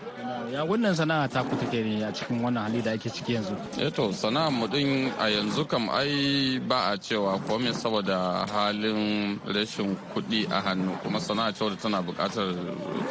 Ya 0.50 0.64
wannan 0.66 0.90
sana'a 0.94 1.28
ta 1.30 1.46
ku 1.46 1.54
take 1.62 1.78
ne 1.86 2.02
a 2.02 2.10
cikin 2.10 2.42
wannan 2.42 2.66
hali 2.66 2.82
da 2.82 2.90
ake 2.98 3.06
ciki 3.06 3.34
yanzu? 3.38 3.54
Eto 3.78 4.10
sana'a 4.10 4.50
mu 4.50 4.66
din 4.66 5.06
a 5.18 5.30
yanzu 5.30 5.62
kam 5.68 5.86
ai 5.90 6.58
ba 6.58 6.90
a 6.90 6.98
cewa 6.98 7.38
komai 7.46 7.70
saboda 7.72 8.42
halin 8.50 9.38
rashin 9.46 9.94
kuɗi 10.12 10.50
a 10.50 10.58
hannu 10.60 10.90
kuma 11.02 11.20
sana'a 11.22 11.52
ce 11.54 11.62
wadda 11.64 11.76
tana 11.82 12.02
buƙatar 12.02 12.50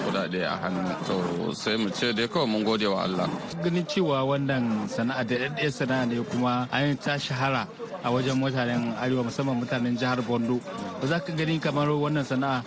kuɗaɗe 0.03 0.41
a 0.43 0.55
hannu. 0.67 0.83
To 1.07 1.53
sai 1.55 1.77
mu 1.77 1.89
ce 1.89 2.11
dai 2.11 2.27
kawai 2.27 2.47
mun 2.47 2.63
gode 2.63 2.87
wa 2.91 3.03
Allah. 3.07 3.29
Ganin 3.63 3.85
cewa 3.87 4.19
wannan 4.27 4.89
sana'a 4.91 5.23
da 5.23 5.35
ɗaya 5.55 5.71
sana'a 5.71 6.05
ne 6.11 6.19
kuma 6.29 6.67
an 6.71 6.97
ta 6.97 7.15
shahara 7.17 7.63
a 8.03 8.09
wajen 8.11 8.37
mutanen 8.39 8.93
arewa 9.01 9.23
musamman 9.23 9.59
mutanen 9.59 9.97
jihar 9.97 10.19
borno. 10.21 10.59
Ba 11.01 11.05
za 11.07 11.19
ka 11.19 11.31
gani 11.33 11.59
kamar 11.59 11.87
wannan 11.89 12.23
sana'a 12.25 12.63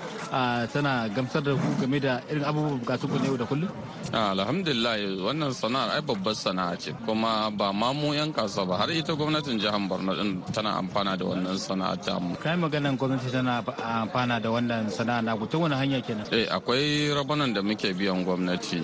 tana 0.72 1.08
gamsar 1.08 1.42
da 1.42 1.52
ku 1.54 1.68
game 1.80 1.98
da 2.00 2.20
irin 2.30 2.44
abubuwan 2.44 2.78
bukatu 2.80 3.08
ku 3.08 3.16
yau 3.24 3.36
da 3.36 3.44
kullum? 3.44 3.68
Alhamdulillah 4.12 4.96
wannan 5.26 5.52
sana'ar 5.52 5.88
ai 5.96 6.02
babbar 6.02 6.34
sana'a 6.34 6.76
ce. 6.76 6.92
Kuma 7.06 7.50
ba 7.50 7.72
ma 7.72 7.92
mu 7.92 8.12
yan 8.14 8.32
kasuwa 8.32 8.66
ba 8.68 8.74
har 8.84 8.90
ita 8.90 9.12
gwamnatin 9.14 9.58
jihar 9.60 9.80
borno 9.88 10.12
din 10.14 10.42
tana 10.52 10.76
amfana 10.80 11.16
da 11.16 11.24
wannan 11.24 11.56
sana'a 11.58 11.96
ta 11.96 12.18
mu. 12.20 12.36
Kai 12.36 12.56
maganan 12.56 12.96
gwamnati 12.96 13.28
tana 13.32 13.62
amfana 14.04 14.40
da 14.40 14.48
wannan 14.50 14.88
sana'a 14.88 15.20
na 15.22 15.36
ku 15.36 15.46
ta 15.46 15.58
wani 15.58 15.74
hanya 15.76 15.98
kenan? 16.00 16.26
Eh 16.32 16.46
akwai 16.48 17.08
rabanan 17.12 17.52
da 17.54 17.60
muke 17.62 17.92
biyan 17.96 18.24
gwamnati 18.24 18.80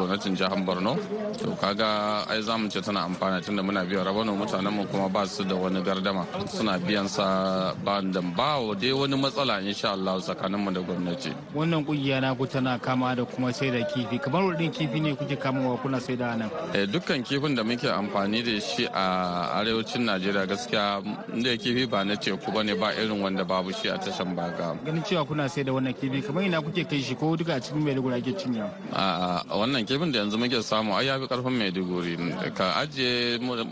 gwamnatin 0.00 0.36
jihar 0.36 0.56
borno. 0.64 0.96
To 1.42 1.52
kaga 1.60 2.24
ai 2.28 2.40
za 2.42 2.56
mu 2.56 2.68
ce 2.68 2.80
tana 2.80 3.00
amfana 3.04 3.40
tunda 3.40 3.62
muna 3.62 3.84
biyan 3.84 4.04
rabanan 4.04 4.36
mutanen 4.36 4.72
mu 4.72 4.84
kuma 4.86 5.08
ba 5.08 5.26
su 5.26 5.44
da 5.44 5.54
wani 5.54 5.82
gardama. 5.82 6.24
Suna 6.48 6.78
biyan 6.78 7.08
sa 7.08 7.74
ba 7.84 8.00
da 8.00 8.20
ba 8.20 8.56
dai 8.80 8.92
wani 8.92 9.16
matsala 9.16 9.60
insha 9.60 9.92
Allah 9.92 10.20
tsakanin 10.20 10.60
mu 10.60 10.70
da 10.72 10.80
gwamnati. 10.80 11.32
Wannan 11.54 11.84
ƙungiya 11.84 12.20
na 12.20 12.34
ku 12.34 12.46
tana 12.46 12.78
kama 12.78 13.14
da 13.14 13.24
kuma 13.24 13.52
sai 13.52 13.70
da 13.70 13.84
kifi. 13.84 14.18
Kamar 14.18 14.42
wurin 14.42 14.70
kifi 14.70 15.00
ne 15.00 15.14
kuke 15.14 15.36
kamawa 15.36 15.76
kuna 15.82 16.00
sai 16.00 16.16
da 16.16 16.34
nan? 16.36 16.50
Eh 16.74 16.86
dukkan 16.86 17.22
kifin 17.22 17.54
da 17.54 17.62
muke 17.62 17.88
amfani 17.88 18.42
da 18.42 18.58
shi 18.60 18.86
a 18.86 19.60
arewacin 19.60 20.00
Najeriya 20.04 20.46
gaskiya 20.48 21.02
inda 21.34 21.56
kifi 21.56 21.86
ba 21.88 22.04
na 22.04 22.14
teku 22.16 22.50
ba 22.52 22.62
ne 22.64 22.74
ba 22.74 22.92
irin 22.96 23.20
wanda 23.20 23.44
babu 23.44 23.72
shi 23.72 23.88
a 23.88 23.98
tashan 23.98 24.34
baga. 24.34 24.76
Ganin 24.84 25.02
cewa 25.04 25.26
kuna 25.26 25.48
sai 25.48 25.62
da 25.62 25.72
wannan 25.72 25.92
kifi 25.94 26.22
kamar 26.24 26.44
ina 26.44 26.60
kuke 26.62 26.84
kai 26.88 27.00
shi 27.02 27.14
ko 27.14 27.36
duka 27.36 27.54
a 27.56 27.60
cikin 27.60 27.82
Maiduguri 27.84 28.16
ake 28.18 28.32
cinya 28.38 28.70
a 28.92 29.42
wannan 29.56 29.84
kifin 29.90 30.12
da 30.12 30.18
yanzu 30.18 30.38
muke 30.38 30.62
samu 30.62 30.94
ai 30.94 31.06
yafi 31.06 31.26
ƙarfin 31.26 31.50
Maiduguri. 31.58 32.14
Ka 32.54 32.76
ajiye 32.78 33.38
muna 33.42 33.64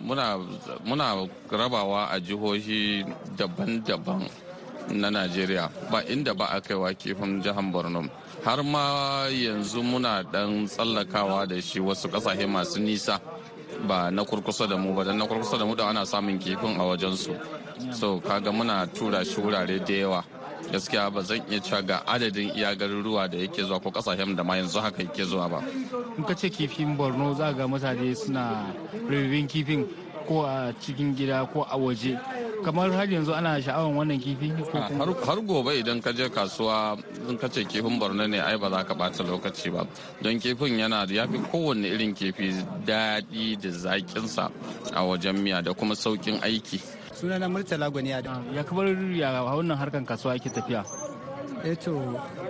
muna 0.85 1.15
rabawa 1.51 2.11
a 2.11 2.19
jihohi 2.19 3.05
daban-daban 3.39 4.27
na 4.91 5.11
Najeriya. 5.11 5.71
Ba 5.93 6.03
inda 6.11 6.35
ba 6.35 6.47
a 6.51 6.61
kaiwa 6.61 6.91
kifin 6.99 7.41
jihar 7.41 7.63
Borno. 7.71 8.11
Har 8.45 8.63
ma 8.65 9.29
yanzu 9.31 9.81
muna 9.83 10.25
dan 10.25 10.67
tsallakawa 10.67 11.47
da 11.47 11.61
shi 11.61 11.79
wasu 11.79 12.09
ƙasashe 12.11 12.49
masu 12.51 12.81
nisa. 12.81 13.21
Ba 13.87 14.11
na 14.11 14.25
kurkusa 14.25 14.67
da 14.69 14.77
mu 14.77 14.95
ba 14.95 15.05
dan 15.05 15.19
na 15.19 15.25
kurkusa 15.27 15.57
da 15.57 15.65
mu 15.65 15.77
da 15.77 15.87
ana 15.89 16.05
samun 16.05 16.37
kifin 16.41 16.81
a 16.81 16.83
wajensu. 16.83 17.31
So 17.95 18.19
kaga 18.19 18.51
muna 18.51 18.89
tura 18.93 19.25
shi 19.25 19.37
wurare 19.41 19.79
da 19.87 19.95
yawa. 19.95 20.25
Gaskiya 20.73 21.11
ba 21.13 21.23
zan 21.23 21.43
iya 21.51 21.61
cewa 21.61 21.83
ga 21.83 22.03
adadin 22.07 22.51
iya 22.57 22.75
garuruwa 22.75 23.29
da 23.31 23.37
yake 23.39 23.63
zuwa 23.65 23.81
ko 23.81 23.91
ƙasashen 23.91 24.37
da 24.37 24.45
ma 24.45 24.57
yanzu 24.57 24.81
haka 24.81 25.03
yake 25.03 25.25
zuwa 25.25 25.49
ba. 25.49 25.63
In 26.19 26.25
ka 26.25 26.35
ce 26.35 26.51
kifin 26.51 26.97
borno 26.97 27.35
za 27.35 27.53
ga 27.53 27.67
mutane 27.67 28.15
suna 28.17 28.67
rububin 29.09 29.47
kifin 29.49 29.87
ko 30.29 30.45
a 30.45 30.73
cikin 30.81 31.15
gida 31.17 31.47
ko 31.53 31.65
a 31.65 31.77
waje. 31.79 32.19
Kamar 32.65 32.91
har 32.93 33.07
yanzu 33.09 33.33
ana 33.33 33.57
sha'awar 33.63 33.95
wannan 33.97 34.21
kifi 34.21 34.51
har 35.25 35.41
gobe 35.41 35.79
idan 35.79 36.03
ka 36.03 36.13
je 36.13 36.29
kasuwa 36.29 36.99
in 37.29 37.39
ka 37.39 37.49
ce 37.49 37.65
kifin 37.65 37.99
borno 37.99 38.27
ne 38.29 38.39
ai 38.41 38.57
ba 38.59 38.69
za 38.71 38.85
ka 38.85 38.95
bata 38.95 39.23
lokaci 39.25 39.71
ba. 39.73 39.87
Don 40.23 40.39
kifin 40.39 40.79
yana 40.79 41.07
da 41.07 41.15
yafi 41.25 41.39
kowanne 41.51 41.89
irin 41.89 42.15
kifi 42.15 42.53
daɗi 42.85 43.57
da 43.57 43.71
zaƙinsa 43.71 44.51
a 44.93 45.01
wajen 45.07 45.37
miya 45.41 45.63
da 45.63 45.73
kuma 45.73 45.95
sauƙin 45.95 46.41
aiki. 46.43 46.98
Sunana 47.21 47.49
murtala 47.49 47.91
gwani 47.91 48.11
ya 48.11 48.65
kamar 48.65 48.87
ya 49.17 49.43
wannan 49.43 49.77
harkan 49.77 50.05
kasuwa 50.07 50.35
yake 50.35 50.51
tafiya? 50.51 50.85
Eto 51.65 51.99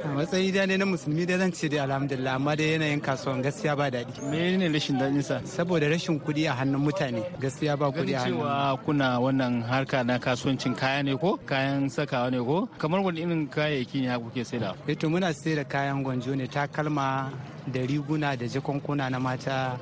a 0.04 0.08
matsayi 0.08 0.52
da 0.52 0.66
ne 0.66 0.76
na 0.76 0.84
musulmi 0.84 1.24
da 1.26 1.38
zan 1.38 1.50
ce 1.52 1.68
dai 1.68 1.78
alhamdulillah 1.80 2.34
amma 2.34 2.54
dai 2.56 2.72
yanayin 2.76 3.00
kasuwan 3.00 3.40
gaskiya 3.42 3.74
ba 3.76 3.88
daɗi. 3.90 4.20
Me 4.30 4.56
ne 4.56 4.68
rashin 4.68 4.98
daɗin 5.00 5.22
sa 5.22 5.40
saboda 5.44 5.88
rashin 5.88 6.20
kuɗi 6.20 6.44
a 6.50 6.52
hannun 6.52 6.82
mutane 6.84 7.22
gaskiya 7.40 7.76
ba 7.78 7.88
kuɗi 7.90 8.12
a 8.14 8.18
hannun 8.20 8.38
cewa 8.44 8.76
kuna 8.84 9.18
wannan 9.18 9.62
harka 9.64 10.04
na 10.04 10.18
kasuwancin 10.18 10.76
kaya 10.76 11.02
ne 11.02 11.16
ko? 11.16 11.38
Kayan 11.46 11.88
sakawa 11.88 12.30
ne 12.30 12.38
ko? 12.38 12.68
Kamar 12.78 13.00
wani 13.00 13.22
irin 13.22 13.48
kayayyaki 13.48 14.02
ne 14.04 14.18
kuke 14.20 14.44
saida? 14.44 14.74
Eto 14.86 15.08
muna 15.08 15.32
sai 15.32 15.54
da 15.56 15.64
kayan 15.64 16.04
gwanjo 16.04 16.36
ne 16.36 16.46
takalma 16.46 17.32
da 17.66 17.80
riguna 17.80 18.36
da 18.36 18.44
jakunkuna 18.46 19.08
na 19.10 19.18
mata. 19.18 19.78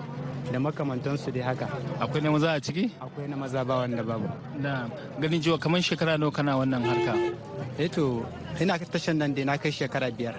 Da 0.52 0.58
makamantansu 0.60 1.30
dai 1.32 1.42
haka. 1.42 1.66
Akwai 2.00 2.22
na 2.22 2.30
maza 2.30 2.50
a 2.52 2.60
ciki? 2.60 2.90
Akwai 3.00 3.28
na 3.28 3.36
maza 3.36 3.64
ba 3.64 3.74
wanda 3.82 4.02
babu. 4.02 4.28
Na 4.60 4.88
ganin 5.20 5.40
cewa 5.42 5.58
kamar 5.58 5.80
shekara 5.82 6.18
nawa 6.18 6.32
kana 6.32 6.56
wannan 6.56 6.82
harka? 6.84 7.14
Eto 7.78 8.24
ina 8.60 8.78
tashan 8.78 9.16
nan 9.18 9.34
dai 9.34 9.44
na 9.44 9.56
kai 9.58 9.70
shekara 9.70 10.10
biyar. 10.10 10.34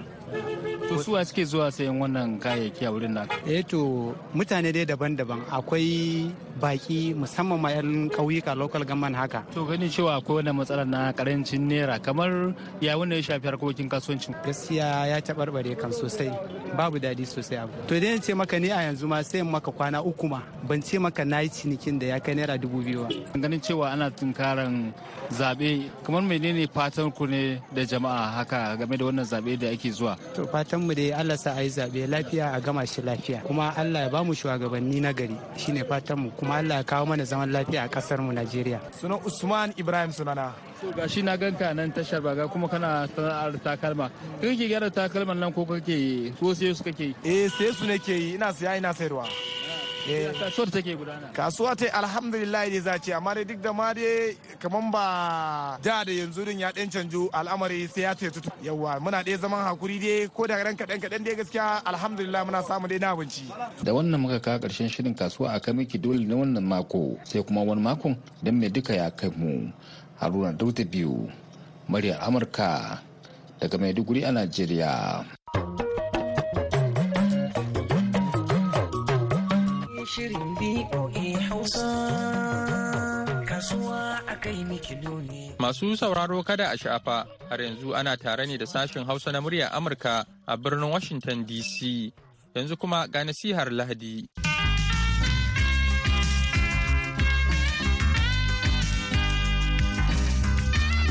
To 0.90 0.96
suwa 1.04 1.26
suke 1.26 1.44
zuwa 1.46 1.72
sayan 1.72 2.00
wannan 2.00 2.40
kayayyaki 2.40 2.86
a 2.88 2.92
wurin 2.92 3.14
naka? 3.14 3.36
Eh 3.46 3.64
to 3.64 4.16
mutane 4.34 4.72
dai 4.74 4.86
daban-daban. 4.86 5.42
Akwai 5.52 6.32
baki 6.60 7.14
musamman 7.14 7.60
ma 7.62 7.70
yan 7.72 8.10
ƙauyuka 8.10 8.56
local 8.58 8.84
government 8.84 9.16
haka. 9.16 9.44
To 9.54 9.66
gani 9.66 9.90
cewa 9.90 10.18
akwai 10.20 10.42
wannan 10.44 10.56
matsala 10.58 10.86
na 10.86 11.12
ƙarancin 11.14 11.62
naira 11.70 12.00
kamar 12.02 12.54
ya 12.82 12.98
wanda 12.98 13.16
ya 13.16 13.22
shafi 13.22 13.48
harkokin 13.48 13.90
kasuwancin? 13.90 14.36
Gaskiya 14.46 15.08
ya 15.08 15.20
taɓarɓare 15.22 15.78
kan 15.78 15.92
sosai. 15.92 16.32
Babu 16.76 17.00
daɗi 17.00 17.26
sosai 17.26 17.58
abu. 17.58 17.72
To 17.88 17.96
idan 17.96 18.22
ce 18.22 18.34
maka 18.34 18.60
ni 18.60 18.70
a 18.70 18.82
yanzu 18.90 19.08
ma 19.08 19.22
sai 19.24 19.42
maka 19.42 19.72
kwana 19.72 20.02
uku 20.04 20.28
ma. 20.28 20.42
Ban 20.68 20.82
ce 20.82 20.98
maka 21.00 21.24
na 21.26 21.40
yi 21.40 21.50
cinikin 21.50 22.00
da 22.00 22.06
ya 22.08 22.20
kai 22.20 22.34
naira 22.36 22.58
dubu 22.58 22.82
biyu 22.84 23.04
ba. 23.08 23.40
Ganin 23.40 23.62
cewa 23.62 23.92
ana 23.92 24.10
tunkaran 24.12 24.94
zaɓe. 25.32 25.90
Kamar 26.04 26.22
menene 26.24 26.68
fatan 26.68 27.12
ku 27.12 27.26
ne 27.28 27.62
da 27.74 27.84
jama'a 27.86 28.32
haka 28.38 28.76
game 28.78 28.98
da 28.98 29.06
wannan 29.06 29.26
zaɓe 29.26 29.58
da 29.60 29.68
ake 29.70 29.92
zuwa? 29.92 30.18
To 30.36 30.46
fatan 30.48 30.82
mu 30.88 30.94
dai 30.94 31.12
Allah 31.12 31.38
sa 31.38 31.52
a 31.56 31.62
yi 31.64 31.70
zaɓe 31.70 32.08
lafiya 32.08 32.54
a 32.54 32.60
gama 32.62 32.86
shi 32.86 33.02
lafiya. 33.02 33.42
Kuma 33.44 33.74
Allah 33.78 34.02
ya 34.06 34.10
ba 34.10 34.24
mu 34.24 34.34
shugabanni 34.34 35.02
na 35.02 35.14
gari. 35.14 35.38
Shine 35.58 35.84
fatan 35.84 36.20
mu. 36.20 36.32
Kuma 36.48 36.60
Allah 36.64 36.76
ya 36.80 36.84
kawo 36.84 37.06
mana 37.06 37.26
zaman 37.26 37.52
lafiya 37.52 37.84
a 37.84 37.88
ƙasar 37.90 38.20
mu 38.24 38.32
Najeriya. 38.32 38.80
Sunan 38.96 39.20
Usman 39.26 39.74
Ibrahim 39.78 40.12
sunana. 40.12 40.54
To 40.80 40.88
gashi 40.96 41.22
na 41.22 41.36
ganka 41.36 41.76
nan 41.76 41.92
tashar 41.92 42.24
baga 42.24 42.48
kuma 42.48 42.70
kana 42.70 43.04
sana'ar 43.14 43.52
takalma. 43.60 44.10
Kai 44.40 44.56
kake 44.56 44.70
gyara 44.72 44.90
takalman 44.90 45.38
nan 45.40 45.52
ko 45.52 45.66
kake 45.66 46.32
ko 46.40 46.54
sai 46.54 46.72
su 46.74 46.84
kake 46.84 47.14
eh 47.26 47.50
sai 47.50 47.72
su 47.76 47.84
nake 47.86 48.16
yi. 48.16 48.36
Ina 48.36 48.54
siya 48.56 48.78
ina 48.78 48.94
sayarwa. 48.96 49.28
Kasuwar 50.08 50.72
take 50.72 50.96
gudana. 50.96 51.28
kasuwa 51.34 51.76
ta 51.76 51.86
alhamdulillah 51.94 52.70
dai 52.70 52.80
za 52.80 52.98
ce 53.00 53.12
amma 53.14 53.34
dai 53.36 53.44
duk 53.46 53.60
da 53.62 53.74
ma 53.74 53.94
dai 53.94 54.38
kaman 54.60 54.92
ba 54.92 55.78
da 55.84 56.04
da 56.04 56.12
yanzu 56.12 56.46
din 56.46 56.60
ya 56.60 56.72
dan 56.72 56.90
canju 56.90 57.30
al'amari 57.34 57.88
sai 57.88 58.02
ya 58.08 58.16
ce 58.16 58.32
tutu 58.32 58.50
yawa 58.64 59.00
muna 59.00 59.24
dai 59.24 59.36
zaman 59.38 59.60
haƙuri 59.66 60.00
dai 60.00 60.28
ko 60.32 60.48
da 60.48 60.64
ran 60.64 60.76
kadan 60.76 61.00
kadan 61.00 61.24
dai 61.24 61.36
gaskiya 61.36 61.84
alhamdulillah 61.86 62.46
muna 62.46 62.64
samu 62.64 62.88
dai 62.88 63.00
na 63.00 63.12
abinci. 63.12 63.44
Da 63.84 63.92
wannan 63.94 64.20
muka 64.22 64.40
kawo 64.40 64.60
ƙarshen 64.60 64.90
shirin 64.90 65.14
kasuwa 65.16 65.60
a 65.60 65.74
miki 65.74 65.98
dole 65.98 66.24
na 66.26 66.36
wannan 66.36 66.64
mako 66.64 67.20
sai 67.24 67.44
kuma 67.44 67.64
wani 67.64 67.82
makon 67.82 68.16
dan 68.44 68.56
mai 68.60 68.70
duka 68.70 68.94
ya 68.96 69.10
kai 69.12 69.30
mu. 69.36 69.72
Haruna 70.22 70.54
dauda 70.56 70.84
biyu 70.84 71.30
muryar 71.90 72.20
amurka 72.24 73.02
daga 73.60 73.78
maiduguri 73.78 74.24
a 74.24 74.32
najeriya. 74.32 75.26
Masu 85.60 85.98
sauraro 85.98 86.44
kada 86.46 86.70
a 86.72 86.78
shafa 86.78 87.26
har 87.50 87.60
yanzu 87.62 87.96
ana 87.96 88.18
tare 88.18 88.46
ne 88.48 88.58
da 88.58 88.66
sashen 88.66 89.06
Hausa 89.06 89.32
na 89.32 89.42
murya 89.42 89.70
Amurka 89.72 90.26
a 90.48 90.58
birnin 90.58 90.90
Washington 90.90 91.46
DC. 91.46 92.12
Yanzu 92.56 92.78
kuma 92.78 93.08
ga 93.08 93.24
nasihar 93.24 93.70
Lahadi. 93.72 94.28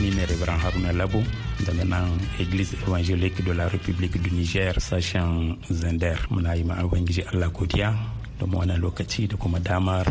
Ni 0.01 0.11
ne 0.11 0.25
Reverend 0.27 0.61
Haruna 0.63 0.93
Labo 0.93 1.23
daga 1.67 1.85
nan 1.85 2.19
Église 2.39 2.75
Évangélique 2.87 3.43
de 3.45 3.53
la 3.53 3.69
République 3.69 4.21
du 4.23 4.31
Niger 4.31 4.75
sashen 4.81 5.57
Zender. 5.71 6.19
Muna 6.31 6.55
yi 6.57 6.65
ma 6.65 6.83
Ubangiji 6.85 7.23
Allah 7.33 7.49
godiya 7.51 7.95
domin 8.39 8.59
wannan 8.59 8.81
lokaci 8.81 9.27
da 9.29 9.37
kuma 9.37 9.59
damar 9.61 10.07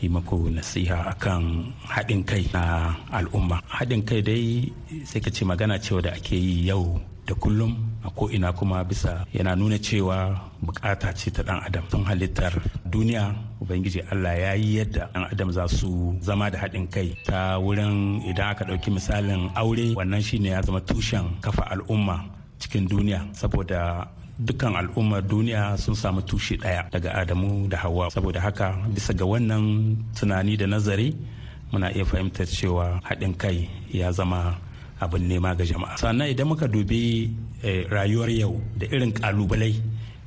yi 0.00 0.08
maku 0.08 0.50
nasiha 0.52 1.08
akan 1.16 1.72
haɗin 1.88 2.22
kai 2.24 2.44
na 2.52 2.92
al'umma. 3.12 3.60
Haɗin 3.68 4.02
kai 4.08 4.20
dai 4.22 4.68
sai 5.08 5.20
ka 5.24 5.30
ce 5.30 5.42
magana 5.44 5.78
cewa 5.78 6.00
da 6.02 6.10
ake 6.12 6.36
yi 6.36 6.68
yau 6.68 7.00
da 7.26 7.34
kullum 7.34 7.72
a 8.04 8.10
ko'ina 8.10 8.52
kuma 8.52 8.84
bisa 8.84 9.24
yana 9.32 9.56
nuna 9.56 9.78
cewa 9.78 10.36
buƙata 10.62 11.14
ce 11.16 11.30
ta 11.30 11.42
ɗan 11.42 11.60
adam. 11.66 11.84
Tun 11.90 12.04
halittar 12.04 12.52
duniya 12.90 13.34
ubangiji 13.60 14.00
allah 14.12 14.34
ya 14.36 14.52
yi 14.54 14.78
yadda 14.78 15.08
ɗan 15.14 15.24
adam 15.32 15.50
za 15.52 15.66
su 15.68 16.14
zama 16.20 16.50
da 16.50 16.58
haɗin 16.58 16.86
kai. 16.92 17.16
Ta 17.24 17.58
wurin 17.58 18.20
idan 18.28 18.50
aka 18.52 18.64
ɗauki 18.64 18.90
misalin 18.92 19.48
aure 19.56 19.94
wannan 19.96 20.22
shine 20.22 20.44
ya 20.52 20.62
zama 20.62 20.80
tushen 20.80 21.40
kafa 21.40 21.62
al'umma 21.72 22.24
cikin 22.60 22.86
duniya. 22.88 23.24
Saboda 23.32 24.06
dukkan 24.38 24.76
al'ummar 24.76 25.24
duniya 25.24 25.76
sun 25.80 25.94
samu 25.96 26.20
tushe 26.20 26.56
ɗaya 26.60 26.90
daga 26.92 27.10
adamu 27.24 27.68
da 27.68 27.76
hawa 27.80 28.10
saboda 28.12 28.40
haka 28.40 28.76
bisa 28.92 29.12
ga 29.16 29.24
wannan 29.24 29.96
tunani 30.12 30.56
da 30.60 30.66
nazari 30.68 31.16
muna 31.72 31.88
iya 31.96 32.04
fahimtar 32.04 32.44
cewa 32.46 33.00
haɗin 33.02 33.32
kai 33.36 33.64
ya 33.90 34.12
zama 34.12 34.54
abin 35.00 35.24
nema 35.28 35.56
ga 35.56 35.64
jama'a. 35.64 35.96
Sannan 35.96 36.28
idan 36.28 36.48
muka 36.52 36.68
dubi 36.68 37.32
rayuwar 37.90 38.28
yau 38.30 38.60
da 38.76 38.86
irin 38.86 39.12
ƙalubalai 39.12 39.74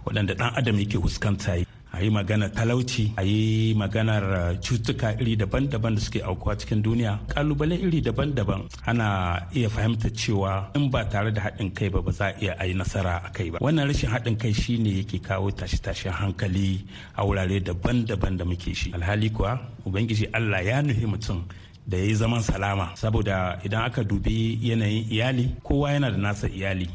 waɗanda 0.06 0.34
ɗan 0.36 0.52
adam 0.58 0.76
yake 0.80 0.98
fuskanta 0.98 1.54
a 1.92 2.02
yi 2.04 2.10
maganar 2.10 2.52
talauci 2.52 3.14
a 3.18 3.24
yi 3.24 3.74
maganar 3.76 4.56
cutuka 4.62 5.14
iri 5.20 5.36
daban-daban 5.36 5.96
da 5.96 6.02
suke 6.02 6.22
aukuwa 6.22 6.56
cikin 6.56 6.82
duniya. 6.84 7.20
Kalubale 7.28 7.76
iri 7.76 8.02
daban-daban 8.02 8.70
ana 8.86 9.48
iya 9.54 9.70
fahimtar 9.70 10.12
cewa 10.14 10.70
in 10.76 10.90
ba 10.90 11.06
tare 11.06 11.32
da 11.32 11.42
haɗin 11.42 11.74
kai 11.74 11.90
ba 11.90 12.02
ba 12.02 12.12
za 12.12 12.28
a 12.30 12.34
iya 12.42 12.56
a 12.60 12.66
yi 12.68 12.74
nasara 12.74 13.22
a 13.26 13.30
kai 13.32 13.50
ba. 13.50 13.58
Wannan 13.62 13.88
rashin 13.88 14.10
haɗin 14.10 14.38
kai 14.38 14.54
shine 14.54 14.86
yake 15.02 15.20
kawo 15.22 15.50
tashe-tashen 15.52 16.12
hankali 16.14 16.86
a 17.18 17.26
wurare 17.26 17.60
daban-daban 17.64 18.38
da 18.38 18.46
muke 18.46 18.74
shi. 18.76 18.92
Alhali 18.94 19.30
kuwa 19.30 19.60
ubangiji 19.86 20.26
allah 20.34 20.62
ya 20.66 20.82
nufi 20.82 21.06
mutum 21.06 21.44
da 21.88 21.98
ya 21.98 22.04
yi 22.04 22.14
zaman 22.16 22.42
salama. 22.42 22.94
Saboda 22.96 23.60
idan 23.66 23.82
aka 23.86 24.04
dubi 24.04 24.60
yanayin 24.62 25.10
iyali 25.12 25.56
kowa 25.64 25.92
yana 25.92 26.12
da 26.12 26.18
nasa 26.18 26.48
iyali. 26.48 26.88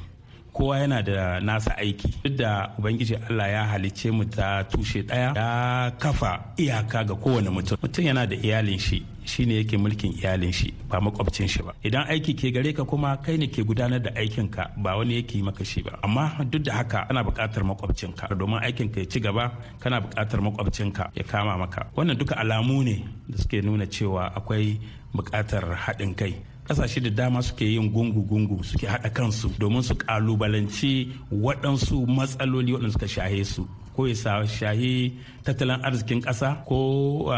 Kowa 0.54 0.78
yana 0.78 1.02
da 1.02 1.40
nasa 1.40 1.76
aiki. 1.76 2.08
Duk 2.24 2.36
da 2.36 2.70
ubangiji 2.78 3.16
allah 3.28 3.48
ya 3.50 3.64
halicce 3.66 4.10
mu 4.10 4.24
ta 4.24 4.62
tushe 4.64 5.02
ɗaya 5.02 5.34
ya 5.34 5.90
kafa 5.98 6.40
iyaka 6.56 7.04
ga 7.04 7.14
kowane 7.14 7.50
mutum. 7.50 7.76
Mutum 7.82 8.04
yana 8.04 8.26
da 8.26 8.36
iyalin 8.36 8.78
shi 8.78 9.02
shine 9.24 9.54
yake 9.56 9.76
mulkin 9.78 10.14
iyalin 10.22 10.52
shi 10.52 10.72
ba 10.88 11.00
makwabcin 11.00 11.48
shi 11.48 11.62
ba. 11.62 11.72
Idan 11.82 12.06
aiki 12.08 12.34
ke 12.38 12.52
gare 12.54 12.72
ka 12.72 12.84
kuma 12.84 13.16
kai 13.16 13.36
ne 13.36 13.46
ke 13.48 13.64
gudanar 13.66 13.98
da 14.02 14.10
aikin 14.14 14.48
ka 14.50 14.70
ba 14.76 14.96
wani 14.96 15.16
yake 15.22 15.42
maka 15.42 15.64
shi 15.64 15.82
ba. 15.82 15.98
Amma 16.02 16.30
duk 16.44 16.62
da 16.62 16.72
haka 16.72 17.06
ana 17.10 17.24
buƙatar 17.24 17.64
makwabcin 17.64 18.14
ka 18.16 18.28
domin 18.34 18.62
aikin 18.62 18.88
ka 18.92 19.00
ya 19.00 19.06
ci 19.06 19.20
gaba 19.20 19.50
kana 19.80 20.00
buƙatar 20.00 20.40
makwabcin 20.40 20.92
ka 20.94 21.10
ya 21.14 21.24
kama 21.24 21.58
maka. 21.58 21.86
Wannan 21.96 22.16
duka 22.18 22.36
alamu 22.38 22.84
ne 22.84 23.04
da 23.28 23.36
suke 23.38 23.58
nuna 23.64 23.86
cewa 23.86 24.30
akwai 24.36 24.78
buƙatar 25.14 25.74
haɗin 25.74 26.14
kai. 26.16 26.34
Ƙasashe 26.66 27.00
da 27.02 27.10
dama 27.10 27.42
suke 27.42 27.60
yin 27.64 27.90
gungu-gungu 27.92 28.64
suke 28.64 28.86
haɗa 28.86 29.10
kansu 29.12 29.48
domin 29.58 29.82
su 29.82 29.94
kalubalanci 29.94 31.12
waɗansu 31.32 32.06
matsaloli 32.06 32.72
waɗanda 32.72 32.92
suka 32.92 33.06
shahe 33.08 33.44
su. 33.44 33.66
Ko 33.94 34.06
ya 34.06 34.14
shahi 34.14 35.12
tattalin 35.44 35.80
arzikin 35.84 36.20
ƙasa 36.22 36.64
ko 36.66 37.28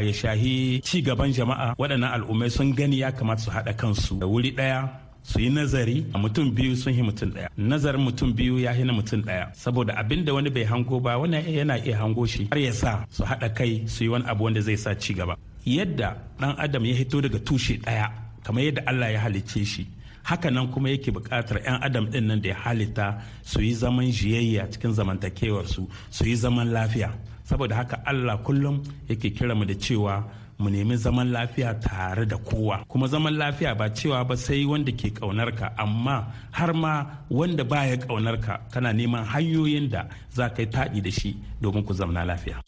ya 0.00 0.12
shahi 0.12 0.80
ci 0.82 1.02
gaban 1.02 1.32
jama'a. 1.32 1.74
Waɗannan 1.76 2.12
al'ummai 2.14 2.50
sun 2.50 2.72
gani 2.74 2.96
ya 2.98 3.10
kamata 3.10 3.40
su 3.42 3.50
haɗa 3.50 3.76
kansu. 3.76 4.18
Da 4.20 4.26
wuri 4.26 4.52
ɗaya 4.52 4.88
su 5.22 5.40
yi 5.40 5.50
nazari 5.50 6.06
a 6.14 6.18
mutum 6.18 6.54
biyu 6.54 6.76
sun 6.76 6.94
yi 6.94 7.02
mutum 7.02 7.30
ɗaya. 7.34 7.48
Nazarin 7.58 8.00
mutum 8.00 8.32
biyu 8.32 8.58
ya 8.58 8.72
hina 8.72 8.92
mutum 8.92 9.22
ɗaya. 9.22 9.52
Saboda 9.54 9.94
abin 9.98 10.24
da 10.24 10.32
wani 10.32 10.48
bai 10.50 10.64
hango 10.64 11.00
ba 11.02 11.18
wani 11.18 11.36
yana 11.42 11.76
iya 11.84 11.98
hango 11.98 12.24
shi 12.26 12.48
har 12.52 12.58
ya 12.58 12.72
sa 12.72 13.04
su 13.10 13.24
haɗa 13.24 13.54
kai 13.54 13.82
su 13.86 14.04
yi 14.04 14.08
wani 14.10 14.24
abu 14.28 14.44
wanda 14.44 14.60
zai 14.62 14.76
sa 14.76 14.94
ci 14.94 15.12
gaba 15.12 15.36
yadda 15.66 16.16
ɗan 16.38 16.54
adam 16.58 16.84
ya 16.86 16.94
hito 16.94 17.20
daga 17.20 17.38
tushe 17.38 17.76
ɗaya 17.82 18.25
kamar 18.46 18.62
yadda 18.62 18.82
Allah 18.86 19.10
ya 19.12 19.20
halicce 19.20 19.64
shi. 19.66 19.86
Hakanan 20.22 20.70
kuma 20.72 20.88
yake 20.90 21.10
buƙatar 21.10 21.62
'yan 21.64 21.82
adam 21.82 22.06
ɗin 22.06 22.22
nan 22.26 22.40
da 22.40 22.48
ya 22.48 22.54
halitta 22.54 23.22
su 23.42 23.60
yi 23.60 23.74
zaman 23.74 24.06
jiyayya 24.06 24.70
cikin 24.70 24.92
zamantakewarsu 24.94 25.88
su 26.10 26.24
yi 26.24 26.34
zaman 26.36 26.70
lafiya. 26.72 27.10
Saboda 27.44 27.74
haka 27.76 28.02
Allah 28.06 28.38
kullum 28.38 28.82
yake 29.08 29.34
kira 29.34 29.54
mu 29.56 29.64
da 29.64 29.74
cewa 29.74 30.22
mu 30.58 30.70
nemi 30.70 30.96
zaman 30.96 31.30
lafiya 31.32 31.74
tare 31.80 32.24
da 32.26 32.36
kowa. 32.38 32.84
Kuma 32.88 33.06
zaman 33.08 33.34
lafiya 33.34 33.74
ba 33.76 33.90
cewa 33.90 34.24
ba 34.26 34.36
sai 34.36 34.64
wanda 34.64 34.92
ke 34.92 35.10
ƙaunar 35.10 35.50
ka 35.56 35.72
amma 35.78 36.26
har 36.52 36.72
ma 36.72 37.04
wanda 37.28 37.64
baya 37.64 37.96
ƙaunar 37.96 38.40
ka 38.42 38.60
kana 38.72 38.92
neman 38.92 39.24
hanyoyin 39.26 39.90
da 39.90 40.06
za 40.30 40.48
ka 40.50 40.62
yi 40.62 40.68
taɗi 40.68 41.02
da 41.02 41.10
shi 41.10 41.36
domin 41.60 41.84
ku 41.84 41.94
zamna 41.94 42.22
lafiya. 42.26 42.62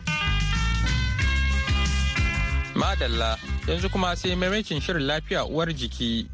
Madalla. 2.75 3.58
Yanzu 3.69 3.89
kuma 3.91 4.17
sai 4.17 4.37
maimakin 4.37 4.81
shirin 4.81 5.07
lafiya 5.07 5.45
uwar 5.45 5.73
jiki. 5.75 6.27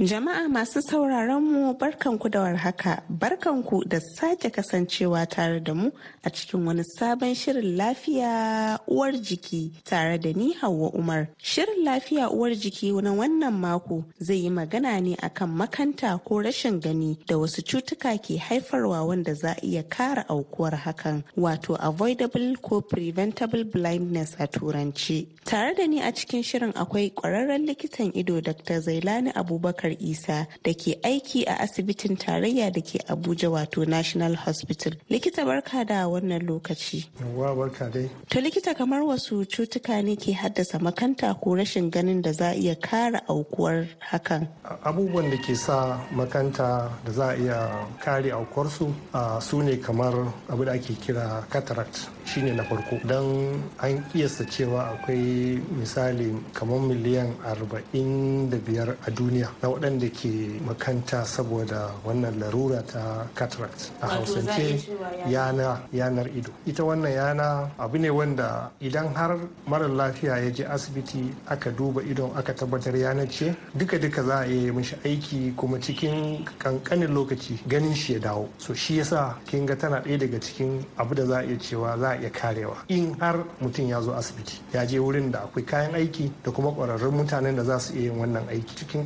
Jama'a 0.00 0.48
masu 0.48 0.80
sauraron 0.82 1.42
mu 1.44 1.74
barkanku 1.78 2.28
da 2.32 2.40
warhaka, 2.40 3.02
barkanku 3.10 3.84
da 3.86 4.00
sake 4.00 4.50
kasancewa 4.50 5.26
tare 5.28 5.60
da 5.60 5.74
mu 5.74 5.90
a 6.24 6.30
cikin 6.30 6.64
wani 6.64 6.82
sabon 6.98 7.34
shirin 7.34 7.76
lafiya 7.76 8.78
uwar 8.88 9.12
jiki 9.12 9.70
tare 9.84 10.18
da 10.18 10.32
ni 10.32 10.54
Hauwa 10.54 10.90
Umar. 10.94 11.28
Shirin 11.38 11.84
lafiya 11.84 12.30
uwar 12.30 12.50
jiki 12.54 12.90
na 13.02 13.12
wannan 13.12 13.52
mako 13.52 14.04
zai 14.18 14.44
yi 14.44 14.50
magana 14.50 14.98
ne 15.00 15.14
akan 15.14 15.50
makanta 15.50 16.18
ko 16.24 16.40
rashin 16.42 16.80
gani 16.80 17.18
da 17.26 17.36
wasu 17.36 17.60
cutuka 17.62 18.16
ke 18.18 18.38
haifarwa 18.38 19.04
wanda 19.06 19.34
za 19.34 19.52
a 19.52 19.60
iya 19.62 19.82
kara 19.82 20.24
aukuwar 20.28 20.72
hakan 20.74 21.22
wato 21.36 21.76
avoidable 21.76 22.56
ko 22.62 22.80
preventable 22.80 23.64
blindness 23.64 24.36
a 24.40 24.46
turanci. 24.48 25.26
Tare 25.44 25.74
da 25.74 25.86
ni 25.86 26.00
a 26.00 26.10
cikin 26.12 26.42
shirin 26.42 26.72
akwai 26.72 27.12
likitan 27.60 28.10
ido 28.16 28.40
Dr. 28.40 28.80
Zailani 28.80 29.32
Abubakar 29.34 29.81
Isa 30.00 30.46
da 30.62 30.72
ke 30.74 30.98
aiki 31.02 31.44
a 31.46 31.58
asibitin 31.66 32.16
tarayya 32.16 32.72
da 32.72 32.80
ke 32.80 33.02
Abuja 33.08 33.50
wato 33.50 33.86
National 33.86 34.34
Hospital. 34.34 34.92
Likita 35.10 35.44
barka 35.44 35.84
da 35.84 36.06
wannan 36.06 36.46
lokaci. 36.46 37.06
Yawwa 37.20 37.56
barka 37.56 37.90
dai. 37.90 38.08
To 38.30 38.40
likita 38.40 38.76
kamar 38.76 39.00
wasu 39.02 39.44
cutuka 39.46 40.02
ne 40.04 40.16
ke 40.16 40.32
haddasa 40.32 40.78
makanta 40.78 41.34
ko 41.40 41.50
rashin 41.56 41.90
ganin 41.90 42.22
da 42.22 42.32
za 42.32 42.50
a 42.50 42.54
iya 42.54 42.74
kara 42.80 43.20
aukuwar 43.28 43.86
hakan. 44.10 44.46
Abubuwan 44.84 45.30
da 45.30 45.36
ke 45.36 45.56
sa 45.56 45.98
makanta 46.14 46.90
da 47.04 47.10
za 47.12 47.26
a 47.32 47.36
iya 47.36 47.86
kare 48.00 48.30
aukuwarsu 48.30 48.92
su 49.40 49.62
ne 49.62 49.76
kamar 49.76 50.14
abu 50.48 50.64
da 50.64 50.72
ake 50.72 50.94
kira 51.00 51.44
cataract 51.50 52.08
shine 52.24 52.54
na 52.56 52.62
farko 52.64 52.98
don 53.06 53.62
an 53.80 54.02
kiyasta 54.12 54.44
cewa 54.44 54.90
akwai 54.94 55.58
misali 55.78 56.32
kamar 56.52 56.78
miliyan 56.80 57.32
45 57.42 58.96
a 59.06 59.10
duniya 59.10 59.48
na 59.62 59.68
waɗanda 59.74 60.08
ke 60.12 60.60
makanta 60.66 61.24
saboda 61.24 61.90
wannan 62.04 62.38
larura 62.38 62.82
ta 62.82 63.26
cataract 63.34 63.90
a 64.02 64.06
hausance 64.06 64.88
yana 65.28 65.80
yanar 65.92 66.28
ido. 66.36 66.50
Ita 66.66 66.82
wannan 66.84 67.12
yana 67.12 67.70
abu 67.78 67.98
ne 67.98 68.10
wanda 68.10 68.70
idan 68.80 69.14
har 69.14 69.38
mara 69.66 69.88
lafiya 69.88 70.38
ya 70.44 70.50
je 70.50 70.64
asibiti 70.64 71.34
aka 71.48 71.70
duba 71.70 72.02
idon 72.02 72.30
aka 72.36 72.52
tabbatar 72.54 72.94
yanar 72.96 73.28
ce 73.30 73.54
duka-duka 73.76 74.22
za 74.22 74.36
a 74.40 74.46
iya 74.46 74.72
mishi 74.72 74.96
aiki 75.04 75.54
kuma 75.56 75.78
cikin 75.78 76.44
kankanin 76.58 77.10
lokaci 77.14 77.58
ganin 77.68 77.94
shi 77.94 78.14
ya 78.14 78.18
dawo. 78.20 78.48
So 78.58 78.74
shi 78.74 78.98
yasa 78.98 79.36
kin 79.46 79.66
ga 79.66 79.74
tana 79.76 80.00
ɗaya 80.02 80.18
daga 80.18 80.38
cikin 80.40 80.84
abu 80.98 81.14
da 81.14 81.24
za 81.26 81.38
a 81.38 81.44
iya 81.44 81.56
cewa 81.58 81.98
za 81.98 82.08
a 82.10 82.16
iya 82.20 82.30
karewa 82.30 82.76
in 82.88 83.14
har 83.20 83.44
mutum 83.60 83.88
ya 83.88 84.00
zo 84.00 84.12
asibiti. 84.14 84.60
Ya 84.72 84.86
je 84.86 84.98
wurin 84.98 85.30
da 85.30 85.40
akwai 85.44 85.64
kayan 85.64 85.94
aiki 85.94 86.30
da 86.44 86.50
kuma 86.50 86.70
ƙwararrun 86.70 87.14
mutanen 87.14 87.56
da 87.56 87.64
za 87.64 87.78
su 87.78 87.94
iya 87.94 88.10
yin 88.12 88.18
wannan 88.20 88.48
aiki. 88.48 88.74
Cikin 88.76 89.04